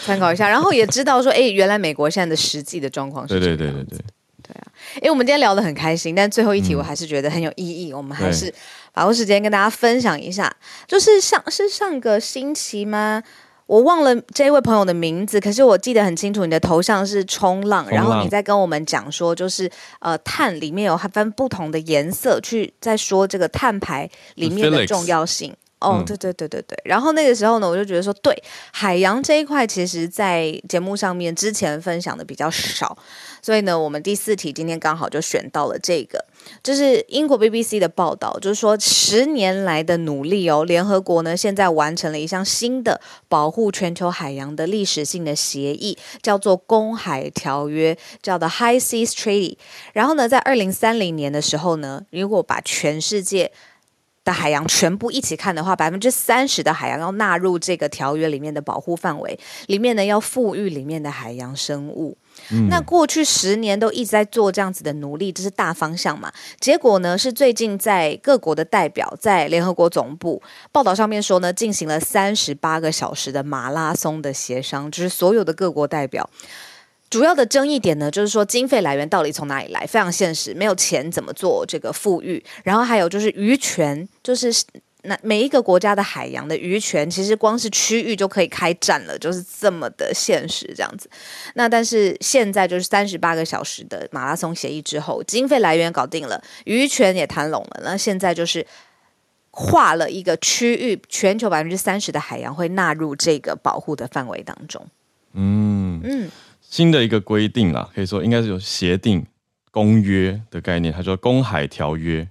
[0.06, 3.58] 参考一下，然后也知道说，哎，原来美国现在的实际的状况是这样。
[3.58, 4.06] 对对对对对。
[4.96, 8.54] 因为我们今天聊得很开心，但最后一题我还是觉得很有意义，嗯、我们还是
[8.92, 10.54] 把握时间跟大家分享一下。
[10.88, 13.24] 就是上是上个星期吗？
[13.66, 25.56] 我忘了这位朋友的名字，可是我记得很清楚，你的头像是冲浪，冲浪，然后你在跟我们讲说，就是呃碳里面有分不同的颜色，去在说这个碳排里面的重要性。
[25.80, 28.34] 哦，对对对对对，然后那个时候呢，我就觉得说，对
[28.72, 32.98] 海洋这一块，其实在节目上面之前分享的比较少，
[33.44, 36.26] 所以呢，我们第四题今天刚好就选到了这个，
[36.64, 49.58] 就是英国 BBC 的报道，就是说十年来的努力哦，联合国呢现在完成了一项新的保护全球海洋的历史性的协议，叫做公海条约，叫做 High Seas Treaty。
[49.92, 53.52] 然后呢，在二零三零年的时候呢，如果把全世界
[54.24, 62.18] 的海洋全部一起看的话，百分之三十的海洋要纳入这个条约里面的保护范围，里面呢要复育里面的海洋生物。
[62.70, 66.32] 那过去十年都一直在做这样子的努力，这是大方向嘛？
[66.60, 70.42] 结果呢是最近在各国的代表在联合国总部
[70.72, 76.30] 报道上面说呢，进行了三十八个小时的马拉松的协商，就是所有的各国代表。
[77.10, 79.86] 主要的争议点呢，就是说经费来源到底从哪里来？
[79.86, 82.44] 非常现实，没有钱怎么做这个富裕？
[82.64, 84.52] 然后还有就是渔权，就是
[85.04, 91.10] 那每一个国家的海洋的渔权，其实光是区域就可以开战了，就是这么的现实这样子。
[91.56, 98.66] 那但是现在就是三十八个小时的马拉松协议之后，经费来源搞定了，渔权也谈拢了，那现在就是
[99.52, 104.88] 划了一个区域，全球百分之三十的海洋会纳入这个保护的范围当中。
[105.34, 106.32] 嗯嗯。
[106.62, 109.24] 新的一个规定啦，可以说应该是有协定、
[109.70, 112.22] 公约的概念，它叫《公海条约》，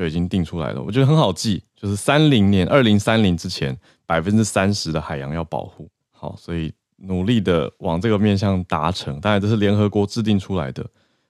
[0.00, 0.82] 就已经定出来了。
[0.82, 5.86] 我觉得很好记，就是三零年二零三零之前，百分之三十的海洋要保护。
[6.10, 9.20] 好，所以努力的往这个面向达成。
[9.20, 10.86] 当然，这是联合国制定出来的。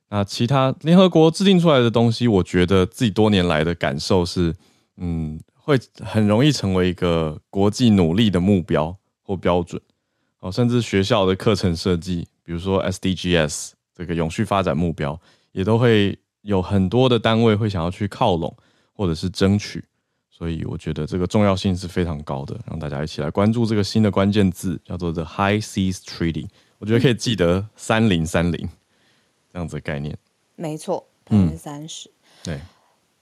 [0.08, 4.54] 那其他联合国制定出来的东西，我觉得自己多年来的感受是，
[4.98, 9.82] 嗯，会很容易成为一个国际努力的目标或标准。
[10.38, 12.28] 哦，甚至学校的课程设计。
[12.44, 18.54] 比如说 SDGs 这个永续发展目标，也都会有很多的单位会想要去靠拢
[18.92, 19.84] 或者是争取，
[20.30, 26.48] 所以我觉得这个重要性是非常高的，让大家一起来关注这个新的关键字，叫做 The High Seas Treaty。
[26.78, 28.68] 我觉得可以记得三零三零
[29.52, 30.16] 这样子的概念。
[30.56, 32.10] 没错，百分之三十。
[32.42, 32.58] 对。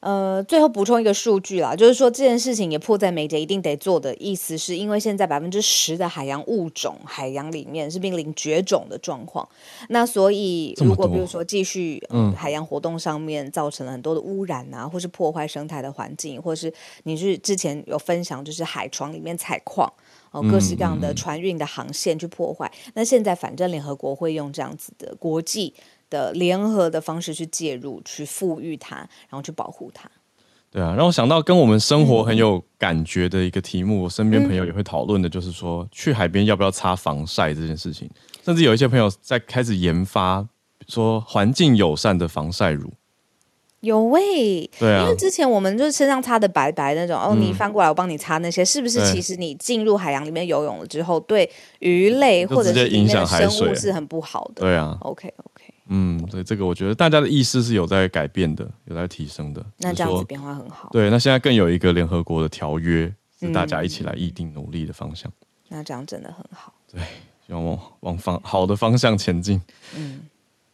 [0.01, 9.49] 呃，最后补充一个数据啦，就是说这件事情也迫在眉睫，一定得做的意思是因为现在百分之十的海洋物种，海洋里面是濒临绝种的状况，
[9.89, 19.93] 那所以如果比如说继续、嗯、海洋活动上面造成了很多的污染啊，或是破坏生态的环境，或是你是之前有分享就是海床里面采矿
[20.31, 25.75] 哦，各式各样的船运的航线去破坏，嗯嗯、那现在反正联合国会用这样子的国际。
[26.11, 30.11] 的联合的方式去介入，去富裕它，然后去保护它。
[30.71, 38.09] 对啊，让我想到跟我们生活很有感觉的一个题目，嗯、我身边朋友也会讨论的，就是说、嗯、去海边要不要擦防晒这件事情。
[38.45, 40.47] 甚至有一些朋友在开始研发，
[40.87, 42.93] 说环境友善的防晒乳。
[43.81, 49.01] 有味，对啊，因为之前我们就是身上擦的白白那种，哦，你翻过来我帮你擦那些，是不是？
[49.11, 54.63] 其实你进入海洋里面游泳了之后，对鱼类或者是影响生物是很不好的。
[54.63, 55.33] 对啊，OK。
[55.89, 59.65] 嗯，对，这个我觉得大家的意识是有在改变的，有在提升的。
[59.79, 60.91] 那这样子变化很好。
[60.93, 65.31] 对，那现在更有一个联合国的条约，是大家一起来议定努力的方向。
[65.31, 66.75] 嗯，那这样真的很好。
[66.93, 67.01] 对，
[67.47, 69.61] 希望往往方好的方向前进。
[69.97, 70.21] 嗯，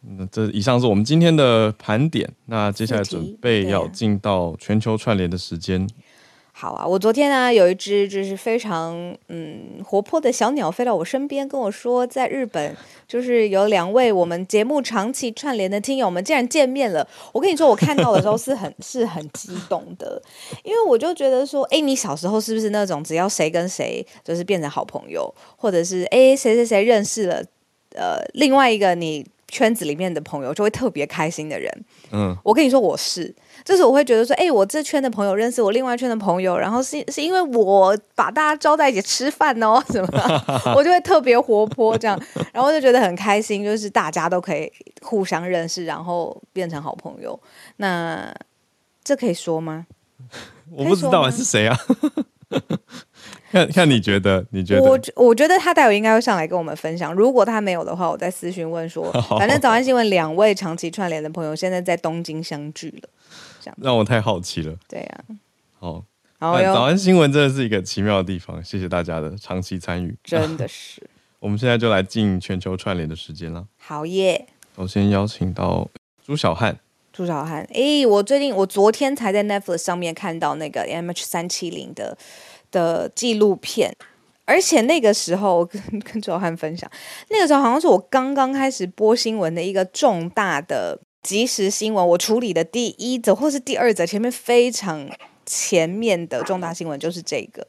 [0.00, 2.28] 那这以上是我们今天的盘点。
[2.46, 5.88] 那接下来准备要进到全球串联的时间。
[6.56, 8.94] 好啊，我昨天呢有一只就是非常
[9.26, 12.74] 嗯活泼的小鸟飞到我身边，跟我说，在日本
[13.08, 17.06] 就是有两位我们节目长期串联的听友们竟然见面了。
[17.32, 20.22] 我跟你说，我看到的时候是很是很激动的，
[20.62, 27.44] 因为我就觉得说，哎，你小时候是不是那种只要谁跟谁就是变成好朋友，或者是哎谁谁谁认识了
[27.96, 31.84] 呃另外一个你圈子里面的朋友就会特别开心的人？
[32.10, 33.32] 嗯，我跟你说我是。
[33.64, 40.42] 就是我会觉得说，哎，我这圈的朋友认识我另外一圈的朋友，然后是是因为我把大家招在一起吃饭哦， 什么的，
[40.76, 42.20] 我就会特别活泼这样，
[42.52, 44.70] 然后就觉得很开心，就是大家都可以
[45.02, 47.38] 互相认识，然后变成好朋友。
[47.76, 48.34] 那
[49.04, 49.86] 这可以说吗？
[50.76, 51.78] 我不知道是谁啊？
[53.54, 54.44] 看看你觉得？
[54.50, 54.82] 你觉得？
[54.82, 57.14] 我我觉得他待会应该会上来跟我们分享。
[57.14, 59.12] 如果他没有的话，我再私询问说。
[59.38, 63.08] 反正早安新闻两位长期串联的朋友现在在东京相聚了。
[63.60, 64.76] 这样让我太好奇了。
[64.88, 65.24] 对呀、
[65.78, 66.04] 啊，好，
[66.40, 71.00] 好早安新闻真的是一个奇妙的地方，谢谢大家的长期参与，真的 是。
[71.38, 73.64] 我们现在就来进全球串联的时间了。
[73.78, 74.46] 好耶！
[74.74, 75.88] 我先邀请到
[76.26, 76.78] 朱小汉。
[77.12, 82.18] 朱小汉，哎，我最近我昨天才在 Netflix 上面看到那个 MH 三七零的
[82.74, 83.94] 的纪录片，
[84.44, 86.90] 而且那个时候我跟 跟朱小汉分享，
[87.30, 91.00] 那个时候好像是我刚刚开始播新闻的一个重大的。
[91.24, 95.08] 即时新闻，我处理的第一则或是第二则，前面非常
[95.46, 97.66] 前面的重大新闻就是这个，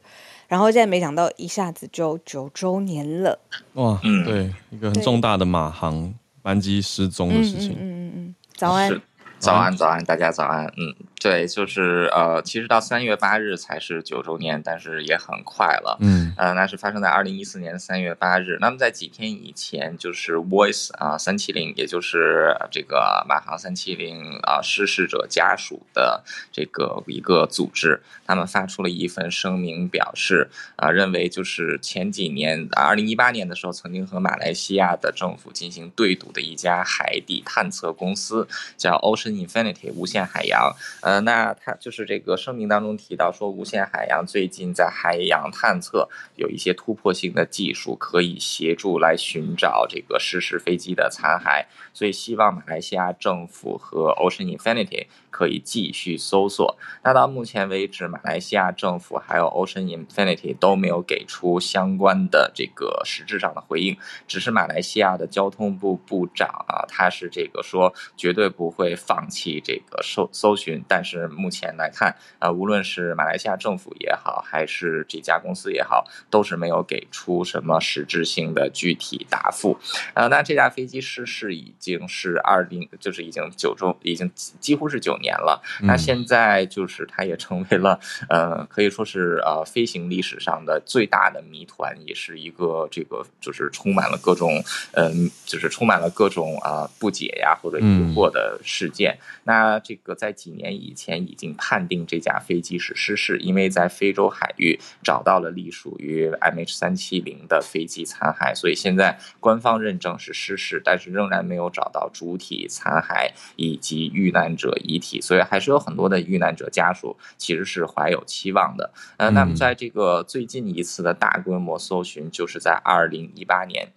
[0.49, 3.39] 然后现在没想到一下子就九周年了，
[3.75, 7.71] 哇，对，一个很重大的马航班机失踪的事情。
[7.71, 9.01] 嗯嗯嗯，嗯，早安，
[9.39, 15.97] 早安，早安，大家早安，嗯，对，就是呃，其实到三月八日才是九周年，但是也很快了。
[15.99, 18.59] 嗯，呃，那是发生在二零一四年三月八日。
[18.61, 38.47] 那么在几天以前，就是 Voice 啊三七零，也就是这个马航三七零啊失事者家属的这个一个组织，他们发出了一份声明，表示啊，认为就是前几年二零一八年的时候，曾经和马来西亚的政府进行对赌的一家海底探测公司，
[38.77, 41.14] 叫 Ocean Infinity 无限海洋，呃。
[41.21, 56.77] 那他就是这个声明当中提到说，无限海洋最近在海洋探测有一些突破性的技术，可以协助来寻找这个失事飞机的残骸，所以希望马来西亚政府和 Ocean Infinity 可以继续搜索。
[57.03, 79.77] 那到目前为止，马来西亚政府还有 Ocean Infinity 都没有给出相关的这个实质上的回应，只是马来西亚的交通部部长啊，他是这个说绝对不会放弃这个搜搜寻，但是目前来看，啊，无论是马来西亚政府也好，还是这家公司也好，都是没有给出什么实质性的具体答复。
[80.13, 84.31] 呃，那这架飞机失事已经是二零，就是已经九周，已经
[84.61, 85.24] 几乎是九年。
[85.25, 87.99] 年了，那现在就是它也成为了
[88.29, 94.63] 呃，可以说是呃飞行历史上的最大的谜团，也是一个这个就是充满了各种
[94.93, 99.17] 嗯、呃，就是充满了各种啊、呃、不解呀或者疑惑的事件。
[99.19, 115.14] 嗯、那这个在几年以前已经判定这架飞机是失事，因为在非洲海域找到了隶属于 MH 三七零的飞机残骸，所以现在官方认证是失事，但是仍然没有找到主体残骸以及遇难者遗体。
[115.21, 118.91] 所以还是有很多的遇难者家属其实是怀有期望的。
[119.17, 123.91] 呃，那么在这个最近一次的大规模搜寻，就是在二零一八年。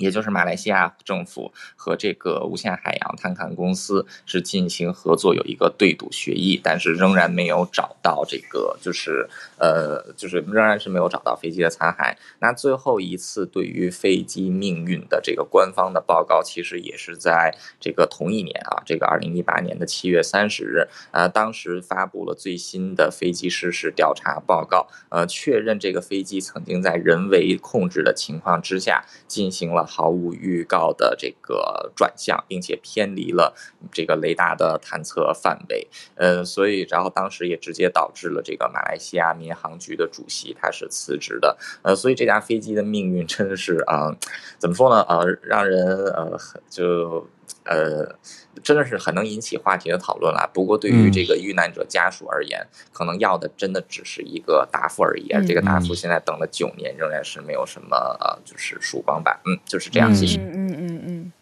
[0.00, 9.28] 也就是马来西亚政府和这个无限海洋探勘公司是进行合作，有一个对赌协议，但是仍然没有找到这个，就是
[9.58, 12.16] 呃，就是仍然是没有找到飞机的残骸。
[12.38, 29.89] 那最后一次对于飞机命运的这个官方的报告，其实也是在这个同一年啊，这个二零一八年的七月三十日，呃，当时发布了最新的飞机失事调查报告，呃，确认这个飞机曾经在人为控制的情况之下进行了。
[29.90, 33.52] 毫无预告的这个转向，并且偏离了
[33.90, 44.16] 这个雷达的探测范围，呃，所以然后当时也直接导致了这个马来西亚民航局的主席他是辞职的，呃，所以这架飞机的命运真的是啊、
[44.58, 45.02] 怎么说呢？
[45.08, 45.84] 呃，让人
[46.14, 46.38] 呃
[46.68, 47.26] 就。
[47.64, 48.18] 呃，
[48.62, 50.50] 真的是很能引起话题的讨论了。
[50.52, 55.28] 不过，对于这个遇难者家属而言，嗯、可能要的真的只是一个答复而已。
[55.32, 59.40] 嗯、这个答复现在等了九年，仍然是没有什么呃，就是曙光吧。
[59.44, 60.14] 嗯，就是这样。
[60.14, 60.38] 谢谢。
[60.38, 61.32] 嗯嗯嗯嗯，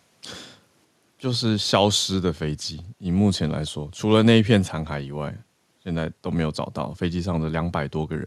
[1.19, 2.85] 就是消失的飞机。
[2.99, 5.35] 以目前来说，除了那一片残骸以外，
[5.83, 8.27] 现在都没有找到飞机上的两百多个人。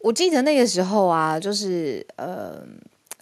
[0.00, 2.62] 我记得那个时候啊，就是呃，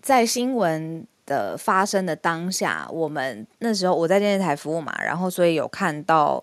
[0.00, 1.06] 在新闻。
[1.26, 6.42] 的发生的当下，我们那时候我在电视台服务嘛，然后所以有看到，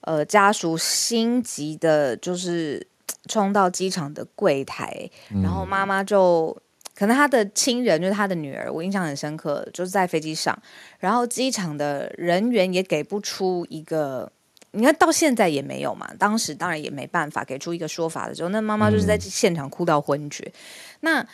[0.00, 2.86] 呃，家属心急的，就是
[3.28, 6.56] 冲到机场的柜台，嗯、然后妈妈就
[6.94, 10.56] 可能他的亲人就是他的女儿，我印象很深刻，就是在飞机上，
[10.98, 14.30] 然后机场的人员也给不出一个，
[14.70, 20.52] 你看到现在也没有嘛，当时当然也没办法给出一个说法的时候，那妈妈就是在现场哭到昏厥，嗯、
[21.00, 21.28] 那。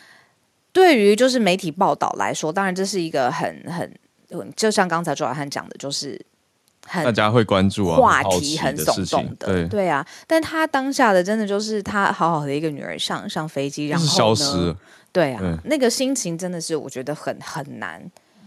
[0.73, 6.19] 对于就是媒体报道来说，当然这是一个很很，就像刚才周小汉讲的，就是
[6.87, 10.05] 很大家会关注啊，话题很耸动的，对对啊。
[10.25, 14.75] 但他当下的真的就是他好好的一个女儿上上飞机，然后消失，
[15.11, 18.01] 对啊，对那个心情真的是我觉得很很难，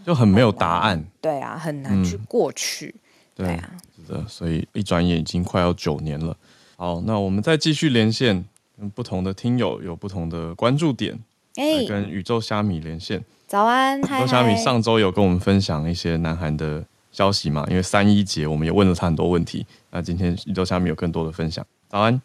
[0.07, 2.95] 就很没有答案，对啊，很难去过去，
[3.37, 6.35] 嗯、对啊，是的，所以一转眼已经快要九年了。
[6.77, 8.45] 好，那我们再继续连线，
[8.79, 11.19] 跟不同的听友有不同的关注点。
[11.57, 13.25] 哎，跟宇宙虾米连线。
[13.47, 17.65] 早安，宇宙虾米上周有跟我们分享一些南韩的消息嘛？
[17.71, 19.67] 因为三一节，我们也问了他很多问题。
[19.91, 21.65] 那今天宇宙虾米有更多的分享。
[21.89, 22.21] 早安，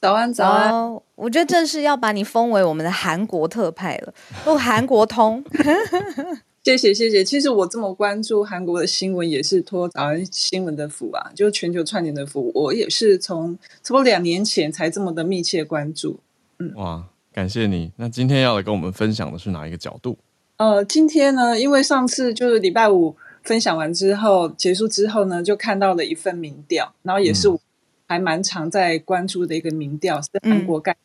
[0.00, 0.72] 早安，早安。
[1.14, 4.12] 我觉得正式要把你封为我们的韩国特派了，
[4.44, 5.42] 哦韩国通。
[6.62, 7.24] 谢谢，谢谢。
[7.24, 12.50] 其实我这么关注韩国的新闻，也是托早安新闻的福啊，就是全球串联的福。
[12.52, 16.18] 我也是从差不多两年前才这么的密切关注。
[16.58, 17.04] 嗯，哇。
[17.36, 17.92] 感谢你。
[17.96, 20.16] 那今天要来跟我们分享的是哪一个角度？
[20.56, 27.60] 呃，今天呢，因为上次就是礼拜五分享完之后结束之后呢，就看到了一份民调，然后也是我
[28.08, 30.96] 还蛮常在关注的一个民调，嗯、是韩国盖，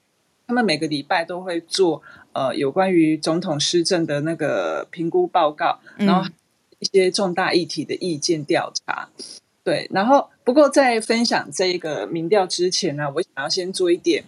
[0.47, 2.01] 他们每个礼拜都会做
[2.31, 6.31] 呃有关于总统施政的那个评估报告，然后
[6.79, 9.09] 一些重大议题的意见调查。
[9.17, 9.23] 嗯、
[9.65, 14.21] 对，然后不不过在分享这一个民调之前呢，我想要先做一点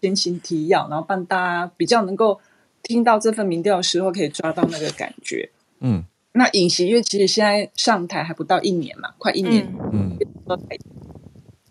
[0.00, 2.40] 先行提要，然后帮大家比较能够
[2.82, 5.50] 听到这份民调的时候，可以抓到那个感觉。
[5.80, 9.72] 嗯，那尹锡悦其实现在上台还不到一年嘛，快一年。
[9.92, 10.16] 嗯。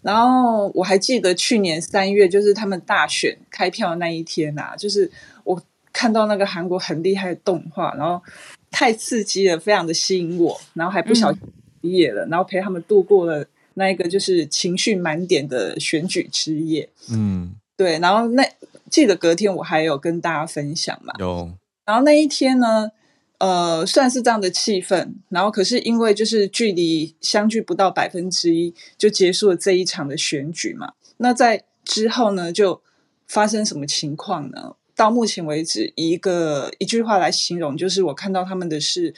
[0.01, 5.11] 然后我还记得去年三月，就是他们大选开票那一天啊，就是
[5.43, 5.61] 我
[5.91, 8.23] 看到那个韩国很厉害的动画，然后
[8.71, 11.41] 太刺激了，非常的吸引我，然后还不小心
[11.81, 16.87] 毕业了，嗯、然后陪他们度过了那一个就是情绪满点的选举之夜。
[17.11, 17.97] 嗯，对。
[17.99, 18.43] 然后那
[18.89, 21.49] 记得隔天我还有跟大家分享嘛，有。
[21.85, 22.91] 然后那一天呢，
[23.37, 32.81] 呃，算是这样的气氛，然后可是因为就是距离相距不到百分之一就结束了这一场的选举嘛，那在之后呢就
[33.27, 34.75] 发生什么情况呢？
[34.95, 39.13] 到目前为止，一个一句话来形容，就是我看到他们的是，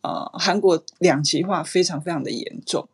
[0.00, 2.88] 呃，韩国两极化非常非常的严重。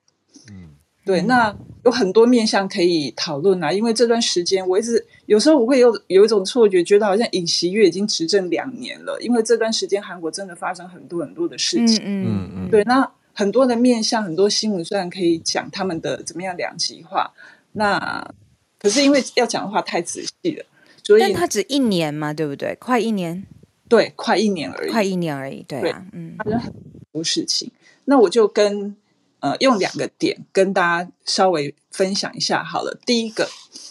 [1.04, 1.52] 对，那
[1.84, 12.24] 有很多面向可以讨论啊，因为这段时间我一直有时候我会有有一种错觉，觉得好像尹锡悦已经执政两年了，因为这段时间韩国真的发生很多很多的事情，嗯。
[12.24, 17.32] 嗯嗯，对，那很多的面向，很多新闻虽然可以讲他们的怎么样两极化，
[17.72, 18.32] 那
[18.78, 20.64] 可是因为要讲的话太仔细了，
[21.02, 22.76] 所以但他只一年嘛，对不对？
[22.78, 23.44] 快一年，
[23.88, 26.72] 对，快一年而已，快一年而已，对啊，对嗯，发生很
[27.12, 27.72] 多事情，
[28.04, 28.94] 那我就跟。
[29.42, 32.96] 呃，用两个点跟大家稍微分享一下好了。
[33.04, 33.48] 第一个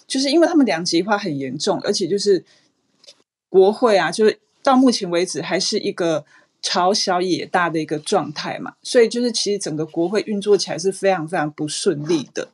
[0.08, 2.46] 就是因为他们两极化很严重，而且就是
[3.50, 6.24] 国会啊，就是到目前为止还是一个
[6.62, 12.48] 朝小野大的一个状态嘛，所以就是其实整个国会运作起来是非常非常不顺利的。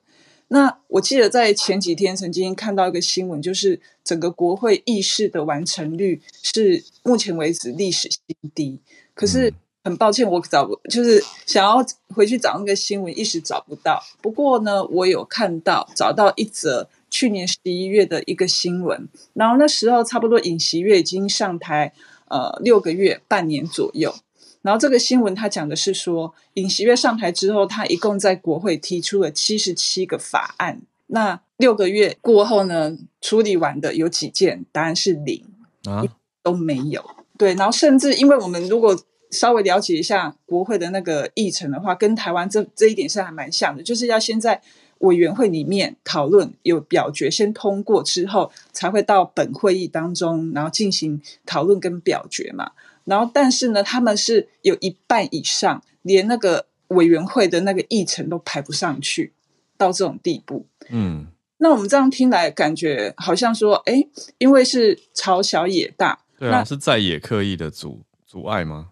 [0.47, 8.81] 那我记得在前几天曾经看到一个新闻，就是整个国会议事的完成率是目前为止历史新低，
[9.13, 9.53] 可是。
[9.87, 11.83] 很抱歉，我找不就是想要
[12.13, 14.03] 回去找那个新闻，一时找不到。
[14.21, 21.93] 不过呢，我有看到找到一则去年十一月的一个新闻，然后那时候差不多尹锡月已经上台
[22.27, 24.13] 呃六个月、半年左右。
[24.61, 30.81] 然后这个新闻他讲的是说，尹锡月上台之后，他一共在国会提出了七十七个法案。
[31.07, 34.65] 那六个月过后呢，处理完的有几件？
[34.73, 35.45] 答案是零
[35.85, 36.03] 啊，
[36.43, 37.01] 都没有。
[37.37, 38.99] 对，然后甚至因为我们如果
[39.31, 44.61] 稍微了解一下国会的那个议程的话，跟台湾这这一点是还蛮像的，就是要先在
[44.99, 52.71] 委员会里面讨论，有表决先通过之后，才会到本会议当中，然后进行讨论跟表决嘛。
[53.05, 59.31] 然后，但是呢，他们是有一半以上，连那个委员会的那个议程都排不上去，
[59.77, 60.65] 到这种地步。
[60.89, 61.27] 嗯，
[61.59, 64.05] 那我们这样听来，感觉好像说，哎，
[64.39, 68.89] 因为是朝小野大，对啊，是在野刻意的阻阻碍吗？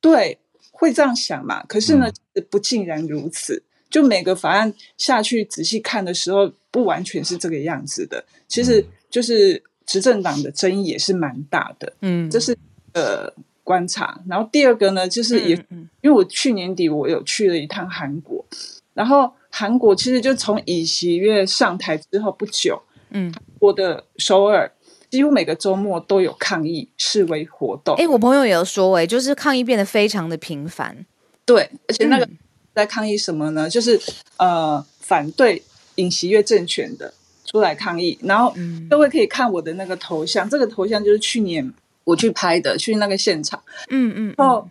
[0.00, 0.38] 对，
[0.70, 1.64] 会这样想嘛？
[1.64, 3.62] 可是呢，嗯、不尽然如此。
[3.90, 8.22] 就每个法案下去仔细看的时候，不完全是这个样子的。
[8.46, 11.92] 其实，就是执政党的争议也是蛮大的。
[12.02, 12.54] 嗯，这是
[12.92, 13.32] 呃
[13.64, 14.20] 观察。
[14.28, 18.44] 然后第二个呢，就是也、嗯、因为我去年底我有去了一趟韩国，
[18.92, 22.80] 然后韩国其实就从尹锡悦上台之后不久，
[23.10, 24.70] 嗯，我的首尔。
[25.10, 27.96] 几乎每个周末都有抗议示威活动。
[27.96, 31.04] 哎，我朋友也有说，哎，就是抗议变得非常的频繁。
[31.44, 32.28] 对，而且那个
[32.74, 33.66] 在抗议什么呢？
[33.66, 34.00] 嗯、就是
[34.36, 35.62] 呃，反对
[35.96, 37.12] 尹锡悦政权的
[37.44, 38.18] 出来抗议。
[38.22, 38.54] 然后
[38.90, 41.72] 各位可以看我的那个头像，这个头像就是去年
[42.04, 43.62] 我去拍的，去那个现场。
[43.88, 44.68] 嗯嗯，然后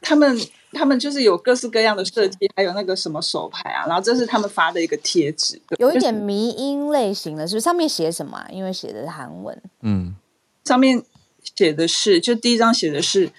[0.00, 0.38] 他们。
[0.72, 7.64] 他们就是有各式各样的设计，还有那个什么手牌啊，然后这是他们发的一个贴纸， 有一点迷音类型的，是不是？
[7.64, 8.38] 上面写什么？
[8.38, 8.46] 啊？
[8.50, 10.14] 因为写的是韩文，嗯，
[10.64, 11.02] 上面
[11.56, 13.30] 写的是，就第一张写的是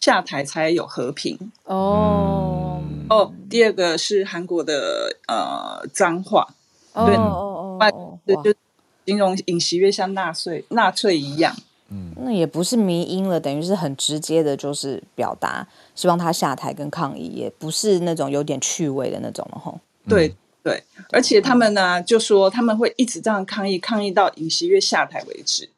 [0.00, 1.52] 下台才有和平。
[1.64, 2.82] 哦。
[3.08, 6.48] 哦，第二个是韩国的呃脏话，
[6.94, 7.14] 对。
[7.16, 8.58] 哦哦哦，对，就
[9.04, 11.54] 形容尹锡悦像纳粹纳粹一样。
[11.88, 19.78] 嗯，那也不是迷因了，等于是很直接的，就是表达希望他下台跟抗议，也不是那种有点趣味的那种了吼。
[20.08, 20.34] 对
[20.64, 20.82] 对，
[21.12, 25.68] 而且他们呢，就说他们会一直这样抗议，抗议到尹锡悦下台为止。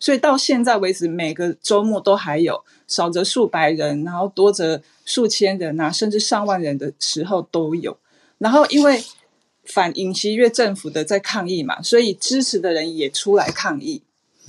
[0.00, 7.96] 所以到现在为止，每个周末都还有少则数百人，然后多则数千人啊，甚至上万人的时候都有。
[8.38, 9.02] 然后因为
[9.64, 14.00] 反尹锡悦政府的在抗议嘛，所以支持的人也出来抗议。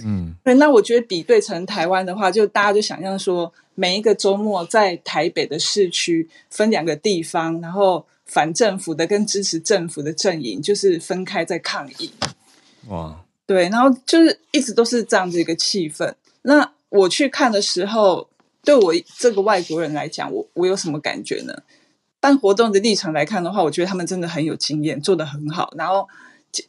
[0.06, 12.12] 嗯，对，那我觉得比对成台湾的话，就大家就想象说，每一个周末在台北的市区分两个地方，然后反政府的跟支持政府的阵营就是分开在抗议。
[12.88, 16.14] 哇，对，然后就是一直都是这样子一个气氛。
[16.44, 18.30] 那我去看的时候，
[18.64, 21.54] 对我这个外国人来讲，我我有什么感觉呢？
[22.22, 26.08] 办活动的立场来看的话，我觉得他们真的很有经验，做得很好，然后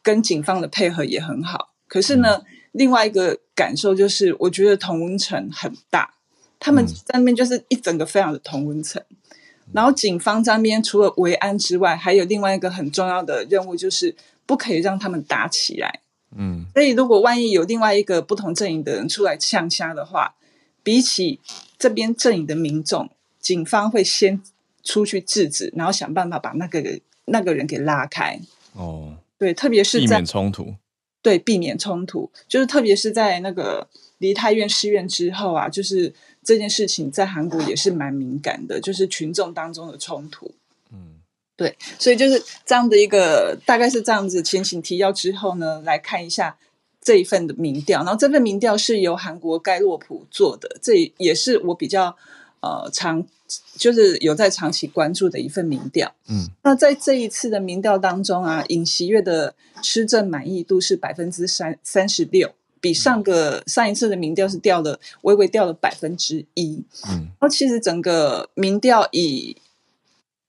[0.02, 1.72] 跟警方的配合也很好。
[1.88, 6.14] 可是呢，嗯、另外一个感受就是，我觉得同温层很大，
[6.58, 9.02] 他们在那边就是一整个非常的同温层。
[9.10, 9.36] 嗯、
[9.72, 14.14] 然后警方这边除了维安之外，还有另外一个很重要的任务，就是
[14.46, 16.00] 不可以让他们打起来。
[16.36, 20.36] 嗯，所以如果万一有另外一个不同阵营的人出来呛虾的话，
[20.84, 21.40] 比起
[21.76, 23.10] 这边阵营的民众，
[23.40, 24.40] 警方会先
[24.84, 28.40] 出去制止，然后想办法把那个人那个人给拉开。
[28.74, 30.74] 哦，对，特别是在避免冲突。
[31.22, 33.86] 对，避免冲突，就是特别是在那个
[34.18, 36.12] 梨泰院事院之后啊，就是
[36.42, 40.50] 这件事情在韩国也是蛮敏感的，就是群众当中的冲突。
[40.92, 41.16] 嗯，
[41.56, 46.56] 对，所以就是这样的一个大概是这样子前情提要之后呢，来看一下
[47.02, 52.16] 这一份的民调，然后这份民调是由韩国盖洛普做的，这也是我比较
[52.60, 53.26] 呃长。
[53.74, 69.56] 就是有在长期关注的一份民调，嗯，那在这一次的民调当中啊，尹锡悦的施政满意度是百分之三三十六，比上个上一次的民调是掉了微微掉了百分之一，嗯，然后其实整个民调以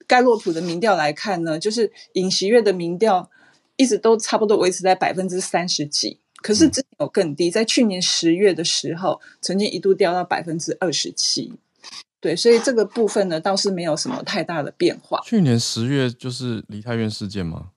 [0.05, 3.31] 盖洛普的民调来看呢，就是尹锡悦的民调
[3.77, 11.53] 一直都差不多维持在百分之三十几，可是之前有更低，在去年十月的时候，曾经一度掉到百分之二十七。
[12.21, 15.19] 对，所以这个部分呢，倒是没有什么太大的变化。
[15.25, 17.71] 去年十月就是梨泰院事件吗？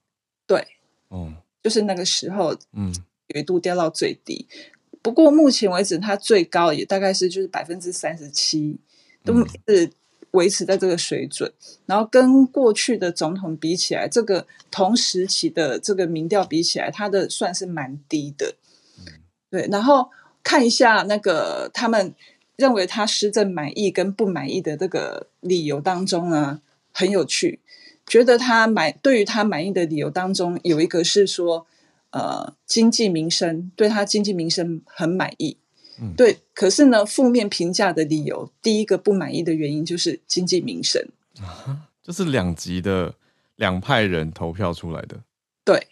[0.47, 0.63] 对，
[1.09, 1.33] 哦，
[1.63, 2.95] 就是那个时候，嗯，
[3.29, 4.47] 有一度掉到最低。
[4.51, 8.79] 嗯、不过目前为止，它最高也大概是就是百分之三十七，
[9.25, 9.35] 都
[9.67, 9.91] 是
[10.33, 11.51] 维持在这个水准。
[11.51, 18.55] 嗯、然后跟过去的总统比起来，这个同时期的这个民调比起来，它的算是蛮低的。
[18.99, 19.07] 嗯、
[19.49, 20.11] 对，然后
[20.43, 22.15] 看一下那个他们。
[22.57, 26.61] 认为他施政满意跟不满意的这个理由当中呢，
[26.93, 27.61] 很有趣。
[28.07, 31.67] 觉得他满对于他满意的理由当中，有一个是说，
[32.11, 35.57] 呃，经济民生对他经济民生很满意。
[36.01, 36.39] 嗯，对。
[36.53, 41.03] 可是呢，负面评价的理由，第一个不满意的原因就是经济民生，
[41.41, 43.15] 啊， 就是两极的
[43.57, 45.21] 两派人投票出来的。
[45.65, 45.89] 对。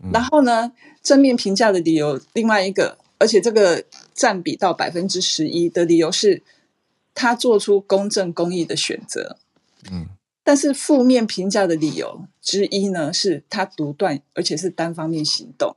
[0.00, 2.96] 嗯，然后呢，正面评价的理由，另外一个。
[3.18, 6.42] 而且这个占比到百分之十一的理由是，
[7.14, 9.36] 他做出公正公义的选择。
[9.90, 10.06] 嗯，
[10.42, 15.76] 但是负面评价的理由之一呢，是他独断，而且是单方面行动。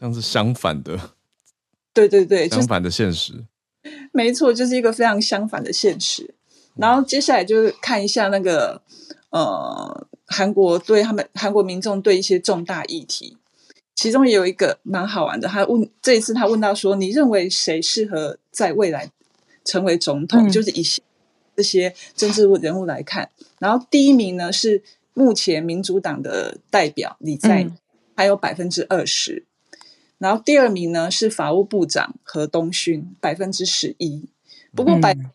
[0.00, 1.12] 像是相反的。
[1.94, 3.44] 对对对，相反的现实。
[4.12, 6.34] 没错，就是一个非常相反的现实。
[6.74, 8.80] 然后接下来就是看一下那个
[9.30, 13.36] 呃，韩国对他们韩国民众对一些重大议题。
[13.94, 19.10] 其中也有一个蛮好玩的，他问这一次他问到说：“你认为谁适合在未来
[19.64, 20.82] 成为总统？”嗯、就是以
[21.54, 24.82] 这些政治人物来看，然后第一名呢是
[25.12, 27.76] 目前民主党的代表李在，嗯、
[28.16, 29.44] 还有百分之二十，
[30.18, 34.24] 然后第二名呢是法务部长何东勋，百分之十一。
[34.74, 35.30] 不过百、嗯、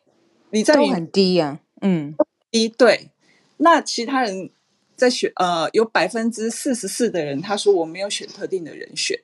[0.49, 2.15] 李在明很低呀、啊，嗯，
[2.49, 3.11] 低对。
[3.57, 4.49] 那其他人。
[4.97, 9.17] 在选呃，有百分之四十四的人他说我没有选特定的人选，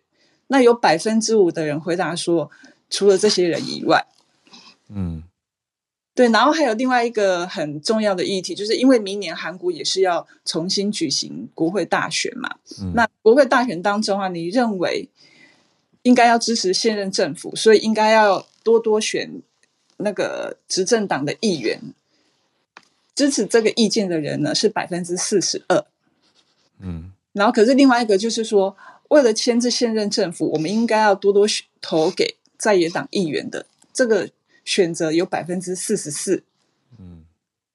[0.47, 2.51] 那有百分之五的人回答说
[2.91, 4.05] 除了这些人以外，
[4.89, 5.23] 嗯，
[6.13, 15.09] 对，然后还有另外一个很重要的议题，就是因为明年韩国也是要重新举行国会大选嘛，嗯，那国会大选当中啊，你认为
[16.03, 19.41] 应该要支持现任政府，所以应该要多多选
[19.97, 21.81] 那个执政党的议员。
[23.15, 25.85] 支持这个意见的人呢是百分之四十二，
[26.79, 28.75] 嗯，然后可是另外一个就是说，
[29.09, 31.45] 为了牵制现任政府，我们应该要多多
[31.79, 34.29] 投给在野党议员的这个
[34.65, 36.41] 选择有百分之四十四，
[36.97, 37.23] 嗯，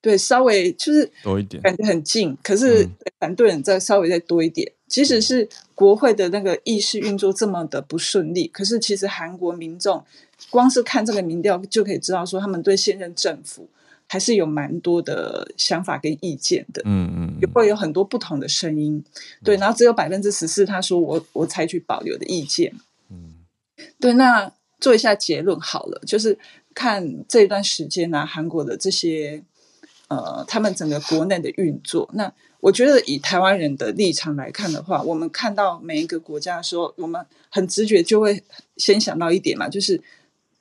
[0.01, 2.89] 对，稍微就是多一点，感觉很近，可是
[3.20, 4.72] 反对人再稍微再多一点。
[4.89, 10.03] 即使是国会的那个议事运作这么的不顺利，可是其实韩国民众
[10.51, 13.68] 光是看这个民调就可以知道，说他们对现任政府。
[14.11, 19.04] 还是有蛮多的想法跟意见的，嗯嗯，也会有很多不同的声音，
[19.44, 22.74] 对，然后只有百分之十四，他说我我采取保留的意见，
[23.11, 23.44] 嗯，
[24.00, 24.50] 对，那
[24.80, 26.38] 做一下结论好了，就是
[26.74, 29.44] 看这一段时间呢、啊，韩国的这些
[30.09, 38.42] 呃，他们整个国内的运作，那我觉得以台湾人的立场来看的话，我们看到每一个国家的时候，我们很直觉就会
[38.78, 40.02] 先想到一点嘛，就是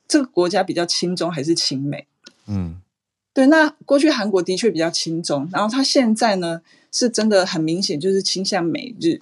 [0.06, 2.06] 这个国家比较亲中还是亲美，
[2.46, 2.82] 嗯。
[3.38, 6.60] 对，那过去韩国的确比较亲中，然后他现在呢
[6.90, 9.20] 是真的很明显就是倾向美日。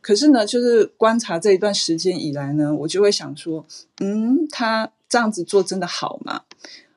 [0.00, 3.66] 可是呢，就是观察这一段时间以来呢，我就会想说，
[4.00, 6.44] 嗯，他这样子做真的好吗？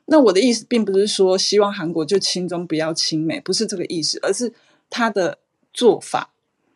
[0.05, 4.53] 那我的意思并不是说希望韩国就亲中不要亲美，不是这个意思，而是
[4.89, 5.39] 他的
[5.73, 6.29] 做法，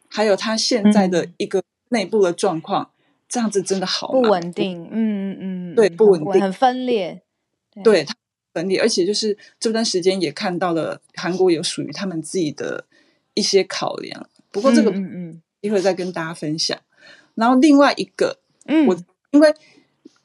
[0.10, 2.92] 还有他现在的一个内部的状况，嗯、
[3.30, 4.90] 这样子真的好不稳定。
[4.92, 7.22] 嗯嗯嗯，对，不稳定，很分裂。
[7.74, 8.14] 对，对他
[8.56, 12.86] 分裂，而且就是这段时间也看到了韩国有属于他们自己的
[13.36, 14.28] 一些考量。
[14.50, 16.76] 不过这个嗯嗯，一会儿再跟大家分享。
[16.78, 18.96] 嗯嗯，然后另外一个，嗯，我
[19.32, 19.54] 因为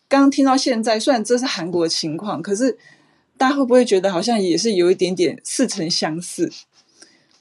[0.09, 2.79] 刚刚听到现在，虽然这是韩国的情况，可是。
[3.41, 6.53] 大家会不会觉得好像也是有一点点似曾相似？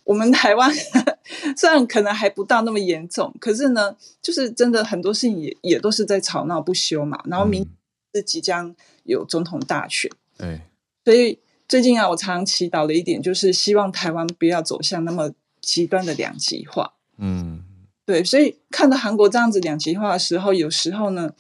[0.06, 0.74] 我们台湾
[1.58, 7.22] 虽然可能还不到那么严重，可是呢，就是真的很多事情也也都是在吵闹不休嘛。
[7.26, 7.74] 然后明天
[8.14, 8.74] 是即将
[9.04, 10.62] 有总统大选，对、嗯，
[11.06, 15.32] 所以最近啊，我常常祈祷的一点就是希望台湾不要走向那么
[15.62, 16.94] 极端的两极化。
[17.18, 17.64] 嗯，
[18.06, 21.34] 对，所以看到韩国这样子两极化的时候，有时候呢，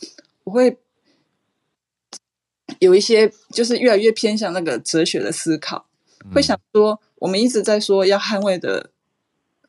[0.43, 0.78] 我会。
[2.80, 5.88] 有一些就是越来越偏向那个哲学的思考，
[6.24, 8.91] 嗯、会想说，我们一直在说要捍卫的，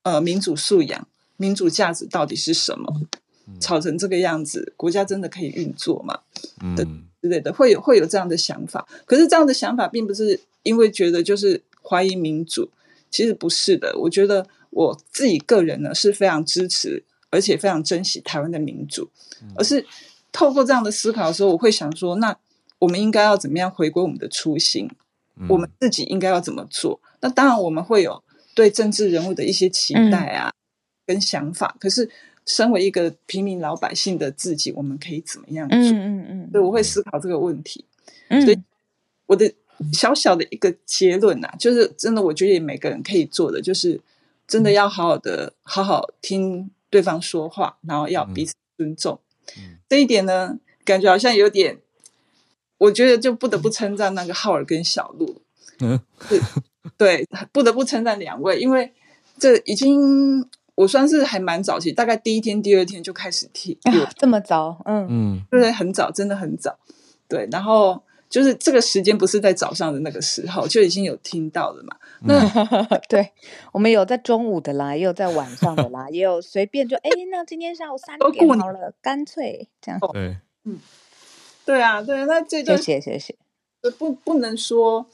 [0.02, 3.00] 呃，民主素养、民主价值到底是什么？
[3.48, 6.20] 嗯、吵成这个样子，国家真的可以运作吗？
[6.62, 6.86] 嗯、的
[7.22, 8.86] 之类的，会有会有这样的想法。
[9.06, 12.70] 可是这样的想法，并不是因为觉得就是怀疑民主，
[13.10, 13.96] 其实不是的。
[13.98, 19.10] 我觉得我自己个人呢是非常支持，而且非常珍惜台湾的民主，
[19.42, 19.84] 嗯、而是
[20.32, 22.36] 透过这样的思考的时候，我会想说，那。
[22.80, 24.88] 我们应该要怎么样回归我们的初心？
[25.36, 26.98] 嗯、我们自己应该要怎么做？
[27.20, 30.56] 那当然，我们会有对政治人物的一些期待啊，嗯、
[31.04, 31.76] 跟想法。
[31.78, 32.08] 可是，
[32.50, 35.78] 身为一个平民老百姓的自己，我们可以怎么样做？
[35.78, 36.48] 嗯嗯嗯。
[36.50, 37.84] 所以我会思考这个问题。
[38.28, 38.58] 嗯、所以，
[39.26, 39.52] 我的
[39.92, 44.00] 小小的一个结论啊，就是真的，我觉得每个人可以做的，就是
[44.48, 49.20] 真的要好好的好好听对方说话，然后要彼此尊重。
[49.56, 51.78] 嗯、这一点呢，感觉好像有点。
[52.78, 55.42] 我觉得就不得不称赞那个浩尔跟小鹿，
[55.80, 56.00] 嗯，
[56.96, 58.90] 对，不得不称赞两位，因为
[59.38, 60.48] 这已经
[60.80, 65.06] 我算是还蛮早期，大概第一天、第二天就开始听，啊、这么早，嗯。
[65.10, 66.78] 嗯，对，很早，真的很早，
[67.28, 72.40] 对，然后就是这个时间不是在早上的那个时候就已经有听到了嘛，那
[73.10, 73.32] 对，
[73.72, 80.78] 我们有在中午的啦，也有在晚上的啦，也有随便就哎，那今天下午三点好了，干脆这样，对，嗯。
[81.66, 83.36] 对啊，对啊，那这段谢谢谢。
[83.82, 85.06] 谢，不不能说，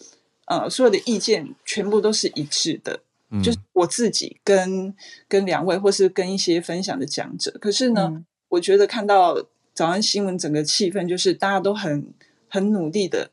[0.46, 3.00] 呃，所有的意见全部都是一致的，
[3.30, 4.94] 嗯、就是我自己跟
[5.28, 7.50] 跟两位，或是跟一些分享的讲者。
[7.60, 12.12] 可是呢，嗯、我觉得看到早安新闻整个气氛，就是大家都很
[12.48, 13.30] 很努力的，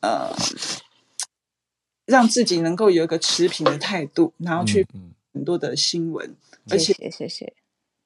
[0.00, 0.34] 呃，
[2.06, 4.86] 让自己能够有一个持平的态度，然后去
[5.32, 6.36] 很多的新闻，嗯、
[6.70, 7.28] 而且谢谢谢。
[7.28, 7.52] 谢，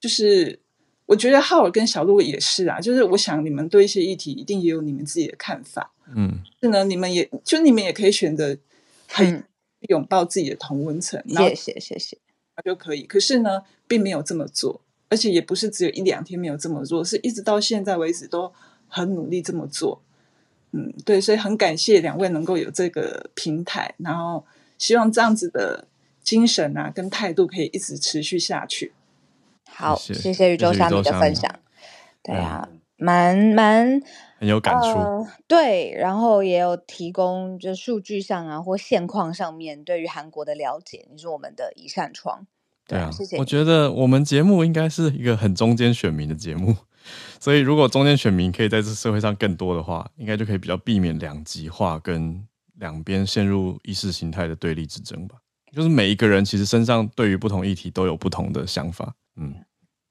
[0.01, 0.61] 就是。
[1.09, 8.59] 我觉得浩尔跟小鹿也是啊，就是我想你们对一些议题一定也有你们自己的看法，嗯，是呢，你们也就你们也可以选择
[9.07, 9.45] 很
[9.89, 12.19] 拥抱自己的同温层，谢谢谢谢，
[12.65, 13.03] 就可以。
[13.03, 18.53] 可是呢，并没有这么做，而且也不是只有一两天没有这么做，是一直到现在为止都
[18.89, 20.01] 很努力这么做。
[20.73, 24.45] 嗯，对，所以很感谢两位能够有这个平台，然后
[24.79, 25.87] 希望这样子的
[26.23, 28.93] 精神啊跟态度可以一直持续下去。
[29.69, 31.51] 好，谢谢宇宙小米的分享。
[32.23, 34.03] 对啊，蛮蛮
[34.39, 35.27] 很有感触、呃。
[35.47, 41.07] 对，然后也有提供，就数据上啊或现况上面对于韩国的了解。
[41.11, 42.47] 你是我们的一扇窗。
[42.87, 43.37] 对啊，谢谢。
[43.39, 46.77] 我觉得我们节目应该是一个很中间选民的节目，
[47.41, 55.37] 所以如果中间选民可以在这社会上更多的话，应该就可以比较避免两极化跟两边陷入意识形态的对立之争吧。
[55.73, 59.15] 就是每一个人其实身上对于不同议题都有不同的想法。
[59.35, 59.53] 嗯，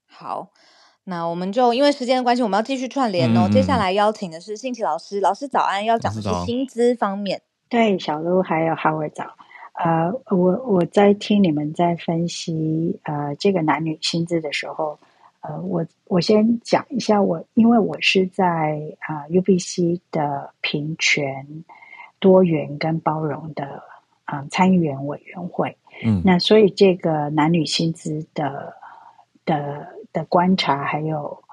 [0.06, 0.50] 好，
[1.08, 3.42] 那我们就因为时间的关系，我们要继续串联哦。
[3.46, 7.40] 嗯、接下来邀请的是信奇老师，老师早安，要讲的是薪资方面。
[7.68, 9.24] 对，小鹿还有哈维早。
[9.74, 14.98] 呃，我我在听你们在分析呃这个男女薪资的时候，
[15.42, 21.46] 呃，我我先讲一下我，因为我是在啊、呃、UBC 的平权、
[22.18, 23.64] 多元跟包容的
[24.24, 25.76] 啊、呃、参议员委员会。
[26.04, 28.74] 嗯，那所以这个男女薪资的。
[29.44, 29.86] 的
[30.16, 31.44] 的观察还有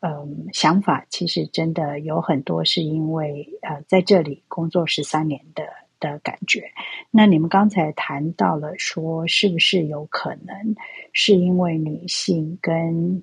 [0.00, 5.64] 嗯想法，其实真的有很多是因为呃在这里工作十三年的
[6.00, 6.70] 的感觉。
[7.10, 10.74] 那你们刚才谈到了说，是不是有可能
[11.12, 13.22] 是因为女性跟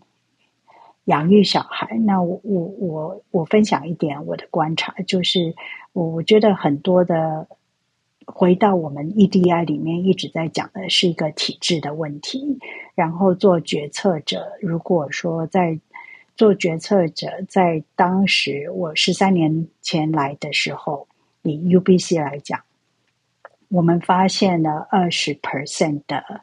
[1.06, 1.98] 养育小孩？
[2.06, 5.56] 那我我我我分享一点我的观察，就是
[5.94, 7.48] 我我觉得很多的。
[8.26, 12.60] 回到我们 EDI 里面一直在讲的是一个体制的问题，
[12.96, 15.80] 然后做决策者，如果说在
[16.36, 21.08] 做决策者在当时我十三年前来的时候，
[21.44, 22.62] 以 UBC 来讲，
[23.70, 26.42] 我们发现了二十 percent 的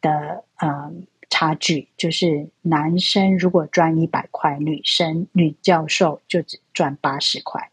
[0.00, 0.92] 的呃
[1.30, 7.70] 差距，就是男生如果赚一百块，女生女教授就只赚八十块，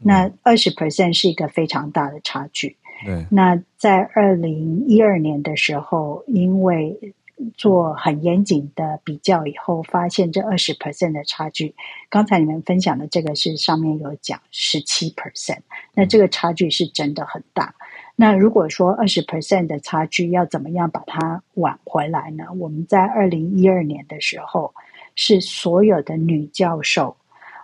[0.00, 2.76] 嗯、那二十 percent 是一个非常大的差距。
[3.04, 7.14] 对，那在二零一二年的时候，因为
[7.56, 11.74] 做很严谨的比较以后，发现这二十 percent 的差距。
[12.10, 15.60] 刚才你们分享的这个是上面有讲十七 percent，
[15.94, 17.74] 那这个差距是真的很大。
[18.16, 22.46] 那如果说二十 percent 的差距要怎么样把它挽回来呢？
[22.58, 24.74] 我们在二零一二年的时候，
[25.14, 27.16] 是所有的女教授，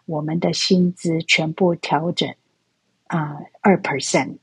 [0.07, 2.33] 我们的薪资全部调整
[3.09, 4.37] 啊二 percent。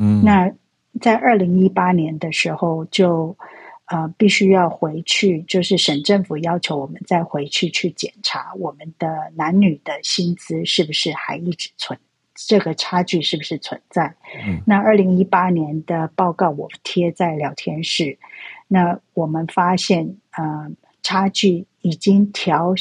[0.00, 0.50] 嗯，那
[1.00, 3.36] 在二零一八年的时候就。
[3.92, 11.98] 呃，必须要回去，就是省政府要求我们再回去去检查我们的男女的薪资是不是还一直存，
[12.36, 14.14] 这个差距是不是存在？
[14.46, 18.16] 嗯，那二零一八年的报告我贴在聊天室，
[18.68, 20.70] 那我们发现，呃，
[21.02, 22.72] 差距已经调，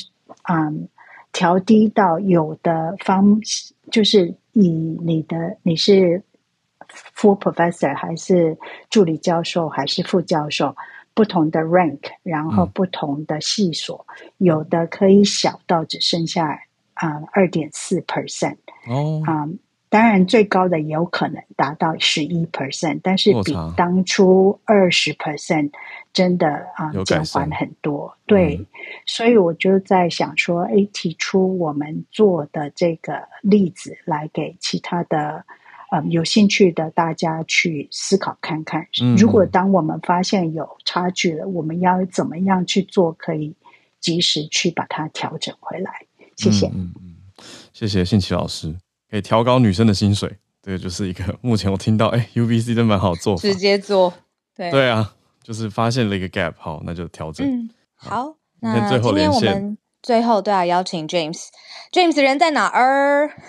[0.48, 0.88] 嗯，
[1.32, 3.42] 调低到有的方，
[3.90, 4.70] 就是以
[5.02, 6.22] 你的你是
[7.16, 8.58] full professor 还是
[8.90, 10.76] 助理教授还是副教授。
[11.16, 16.62] 不同的 rank，然后不同的系所，嗯、有的可以小到只剩下
[16.94, 18.56] 啊二点四 percent
[18.88, 19.60] 哦，啊、嗯，
[19.90, 25.72] 当然最高的也有可能达到十一 percent，但是比当初二十 percent
[26.14, 28.16] 真的啊减缓很多。
[28.26, 28.66] 对，嗯、
[29.06, 35.44] 所以我就在想说，哎，提出我们做的这个例子来给其他的。
[35.92, 38.88] 呃，有兴趣的大家去思考看看，
[39.18, 43.56] 如果当我们发现有差距了，嗯、我们要怎么样去做，可以
[44.00, 45.92] 及时去把它调整回来。
[46.36, 47.16] 谢谢，嗯嗯，
[47.74, 48.76] 谢谢信奇老师，
[49.10, 54.14] 可以调高女生的薪水，这个就是一个目前我听到，哎，UBC 真蛮好做，直接做，
[54.56, 57.46] 对对啊，就是发现了一个 gap，好，那就调整。
[57.48, 59.78] 嗯，好，那最后连线。
[60.02, 61.06] 最后都要邀请
[61.92, 63.30] James，James 人在哪儿？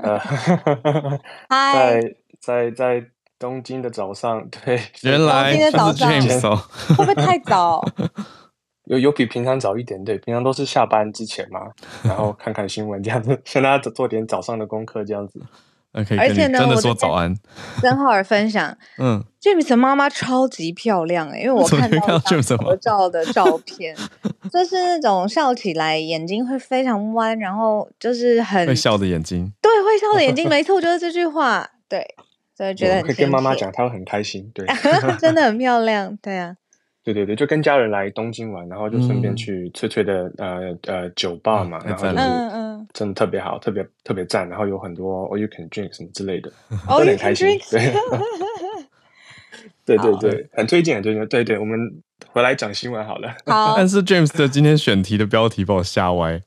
[1.50, 3.04] 在在在
[3.38, 6.56] 东京的早上， 对，原来是 James 哦，
[6.96, 7.82] 会不会太早？
[8.84, 11.60] 有有比平常早一点，对，平常都是下班之前嘛，
[12.02, 15.40] 然后看看新闻这样子，向大家做点早上的功课这样子。
[15.92, 17.34] 而且呢，真的说早安，
[17.82, 21.98] 跟浩尔分享，嗯，James 的妈妈超级漂亮诶，因为我看到
[22.58, 23.96] 合照的照片，
[24.52, 32.06] 就是那种笑起来眼睛会非常弯，然后就是很会笑的眼睛，对，会笑的眼睛，没错，就是这句话，对，
[32.56, 34.64] 所以觉得很可以跟妈妈讲，她会很开心，对，
[35.18, 36.54] 真的很漂亮，对啊。
[37.02, 42.16] 对对对，就跟家人来东京玩，然后就顺便去翠翠的、嗯、呃呃酒吧嘛，然后就是
[42.92, 46.52] 真的特别好，特别特别赞，然后有很多 all you can drink 什么之类的，
[46.88, 47.48] 都很开心。
[49.86, 51.26] 对对对对，很推荐，很推荐。
[51.28, 51.78] 对对，我们
[52.28, 53.34] 回来讲新闻好了。
[53.46, 56.42] 好，但是 James 的今天选题的标题把我吓歪。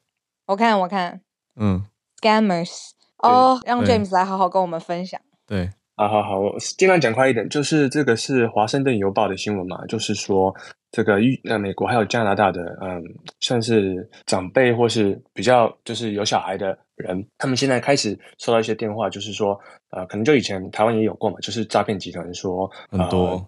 [0.46, 1.20] 我看我看，
[1.60, 1.84] 嗯
[2.22, 5.20] ，Scammers，哦，让 James 来好好跟我们分享。
[5.48, 5.72] 对。
[5.96, 7.48] 好好好，我尽量讲快一点。
[7.50, 10.54] 就是这个是《华盛顿邮报》的新闻嘛，就是说
[10.92, 13.04] 这个呃美国还有加拿大的嗯，
[13.40, 19.60] 算是长辈或是比较就是有小孩的人，他们现在开始收到一些电话，就是说
[19.92, 23.48] 呃，可能就以前台湾也有过嘛，就是诈骗集团说很多、呃、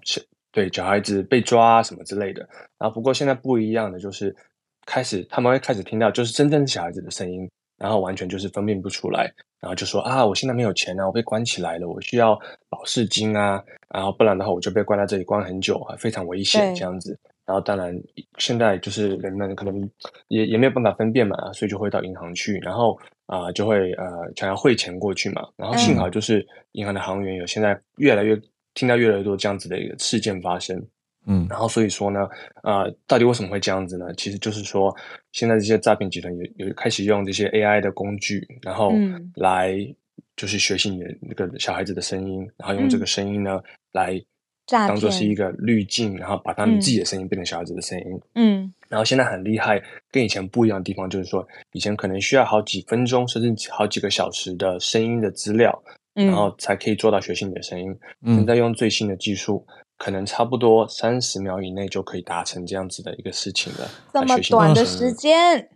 [0.52, 2.48] 对小孩子被抓什么之类的。
[2.78, 4.36] 然后不过现在不一样的就是
[4.86, 9.32] 开始他们会开始听到就是真正小孩子的声音，然后完全就是分辨不出来。
[9.60, 17.18] 然后就说啊，我现在没有钱啊，我被关起来了，我需要保释金啊，然后不然的话我就被关在这里关很久，非常危险这样子。
[17.48, 17.96] 然后当然
[18.38, 19.90] 现在就是人们可能
[20.28, 22.96] 也也没有办法分辨嘛，所以就会到银行去，然后
[23.26, 24.06] 啊、呃、就会呃
[24.36, 25.48] 想要汇钱过去嘛。
[25.56, 28.40] 然后幸好就是银行的行员有现在越来越
[28.76, 30.80] 听到越来越多这样子的一个事件发生。
[31.28, 32.28] 嗯，然后所以说呢，
[32.64, 34.14] 呃，到底为什么会这样子呢？
[34.16, 34.96] 其实就是说，
[35.32, 38.94] 现在这些诈骗集团有有开始用这些 AI 的工具，然后
[39.36, 39.76] 来
[40.36, 43.64] 就是学习你的那个小孩子的声音，然后用这个声音呢、嗯、
[43.94, 44.22] 来
[44.68, 48.06] 当做是一个滤镜，然后把他们自己的声音变成小孩子的声音。
[48.36, 57.98] 嗯，然后现在很厉害，跟以前不一样的地方就是说，以前可能需要好几分钟甚至好几个小时的声音的资料，然后才可以做到学习你的声音。
[58.22, 59.66] 嗯，现在用最新的技术。
[60.06, 63.90] 可能差不多三十秒以内就可以达成这样子的一个事情了。
[64.14, 65.68] 这么短的时间？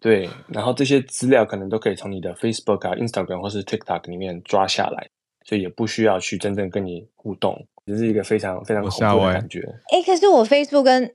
[0.00, 5.10] 对，然后这些资料可能都可以从你的 Facebook 啊、Instagram 或是 TikTok 里面抓下来，
[5.44, 9.60] 所以也不需要去真正跟你互动，这是一个非常非常恐怖的感觉。
[9.92, 11.14] 哎，可是我 Facebook 跟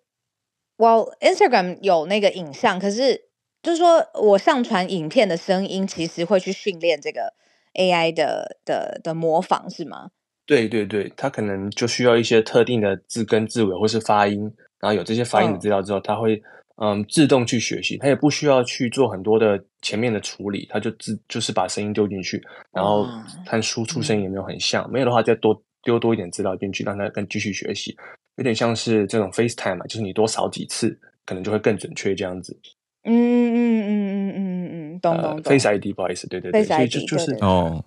[0.78, 3.26] 我 Instagram 有那个影像，可是
[3.62, 7.34] 就是说我上传影片的声音，其实会去训练这个
[7.74, 10.12] AI 的的的模仿，是吗？
[10.46, 14.42] 对对对，它可能就需要一些特定的字根字尾或是发音，
[14.80, 16.40] 然后有这些发音的资料之后，它会
[16.78, 22.40] 嗯自动去学习，它也不需要去做很多的前面的处理，它就自就是把声音丢进去，
[22.72, 23.08] 然后
[23.46, 27.96] 看输出声音有没有很像，没有的话再多丢多一点资料进去，让它更继续学习，
[28.36, 32.56] 有点像是这种 FaceTime 嘛，就是你多扫几次，可能就会更准确这样子。
[33.04, 35.44] 嗯嗯嗯嗯嗯嗯，懂懂懂。
[35.44, 37.84] Face ID 不好意思，对对对，所以就就是哦。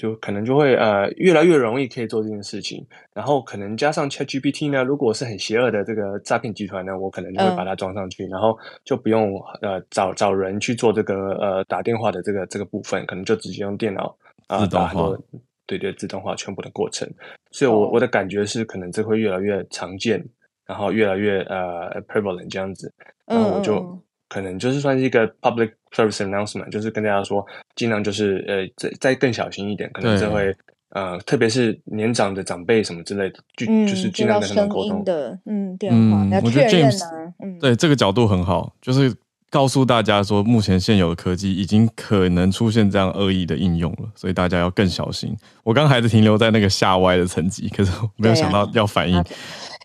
[0.00, 2.82] 就可能就会呃越来越容易可以做这件事情，
[3.12, 15.22] 然后可能加上 ChatGPT 呢，如果是很邪恶的这个诈骗集团呢，我可能就会把它装上去，嗯、然后就不用呃找找人去做这个呃打电话的这个这个部分，可能就直接用电脑啊、呃、打很多
[15.66, 17.06] 对对自动化全部的过程，
[17.50, 20.24] 所以我、哦、我的感觉是可能这会越来越常见，
[20.66, 22.90] 然后越来越呃 prevalent 这样子，
[23.26, 23.74] 然后我就。
[23.74, 24.02] 嗯。
[24.32, 30.54] 可能就是算是一个 public service announcement，就是跟大家说，尽量就是呃，再再更小心一点，可能这会
[30.90, 37.00] 呃，特别是年长的长辈什么之类的，就、嗯、就是尽量跟他们沟通的，嗯，电话要确认、啊、我觉得 James，
[37.42, 39.14] 嗯，对这个角度很好，就是
[39.50, 45.36] 告诉大家说，目前现有的科技已经可能出现这样恶意的应用了，所以大家要更小心。
[45.62, 49.24] 我刚还是停留在那个下歪的层级，可是我没有想到要反应。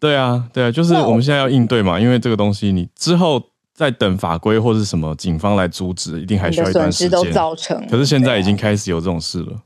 [0.01, 3.41] 对啊，对啊，就是我们现在要应对嘛，因为这个东西你之后。
[3.75, 7.11] 在等法规或是什么警方来阻止，一定还需要一段时间。
[7.11, 9.61] 都造成，可是现在已经开始有这种事了。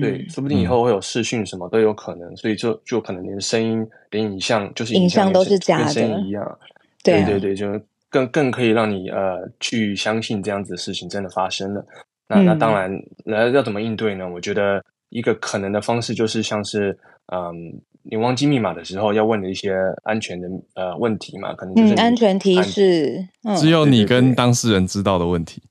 [0.00, 6.58] 对，说不定以后会有视讯什么都有可能，所以就就可能连声音、连影像，就是影像都是假的，跟声音一样。
[7.02, 7.66] 对对对，就
[8.08, 11.84] 更更可以让你呃去相信这样子的事情真的发生了。
[12.26, 12.90] 那那当然，
[13.26, 14.26] 那要怎么应对呢？
[14.26, 14.82] 我觉得
[15.14, 16.98] 一个可能的方式就是像是
[17.32, 17.80] 嗯。
[18.06, 21.54] 你忘记密码的时候要问的一些安全的呃问题嘛？
[21.54, 25.62] 可能就是、嗯、安全提示，嗯、只有你跟当事人知道的问题。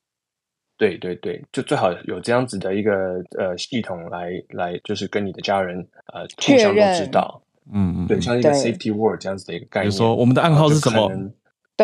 [0.75, 5.77] 对对对，就最好有这样子的一个呃系统来来，就是跟你的家人
[6.11, 7.39] 呃互相都知道。
[7.71, 9.91] 嗯嗯，对，像一个 safety word 这样子的一个概念。
[9.91, 11.11] 比如说我们的暗号是什么？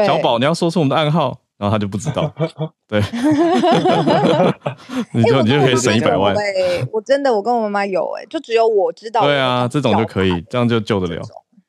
[0.04, 1.42] 小宝，你要说出我们的暗号。
[1.60, 2.34] 然后他就不知道，
[2.88, 3.02] 对，
[5.14, 6.34] 你就你就可以省一百万。
[6.34, 9.26] 对，我真的我跟我妈妈有哎，就只有我知道。
[9.26, 11.22] 对啊，这种就可以，这样就救得了。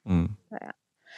[0.08, 0.72] 嗯，对啊。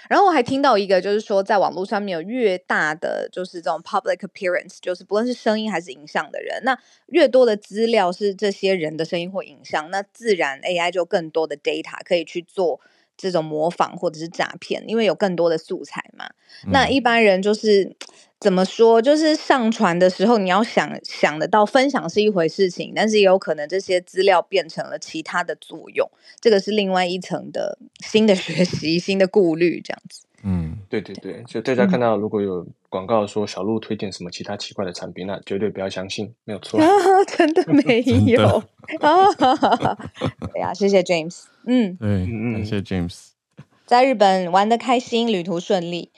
[0.09, 6.75] 然后我还听到一个，就是说在网络上面有越大的就是这种 public appearance，就是不论是声音还是影像的人，那
[7.09, 12.81] 越多的资料是这些人的声音或影像，那自然 AI 就更多的 data 可以去做
[13.19, 16.31] 这种模仿或者是诈骗，因为有更多的素材嘛。
[16.71, 17.95] 那一般人就是。
[18.43, 19.01] 怎么说？
[19.01, 30.23] 就是上传的时候，你要想想得到分享是一回事情，但是也有可能这些资料变成了其他的作用，这个是另外一层的新的学习、新的顾虑，这样子。
[30.43, 36.81] 嗯，对对对，就大家看到如果有广告说小鹿推荐什么其他奇怪的产品，那绝对不要相信，没有错。
[36.83, 36.87] 啊，
[37.29, 38.43] 真的没 有
[39.01, 39.97] 啊！
[40.53, 41.45] 对呀，谢谢 James。
[41.65, 43.29] 嗯，对，谢谢 James。
[43.87, 46.11] 在日本玩的开心，旅途顺利。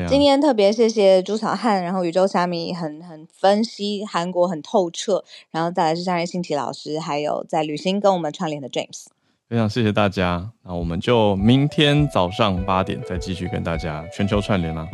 [0.00, 9.06] 啊、今天特别谢谢朱小汉，然后宇宙虾米很很分析韩国很透彻，然后再来是张瑞新奇老师，还有在旅行跟我们串联的 James，
[9.48, 14.86] 非常谢谢大家，那我们就明天早上八点再继续跟大家全球串联啦，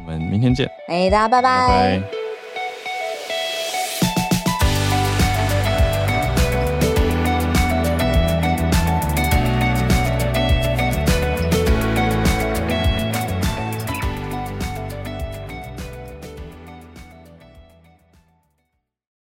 [0.00, 1.68] 我们明天见，哎，大家拜拜。
[1.68, 2.31] 拜拜。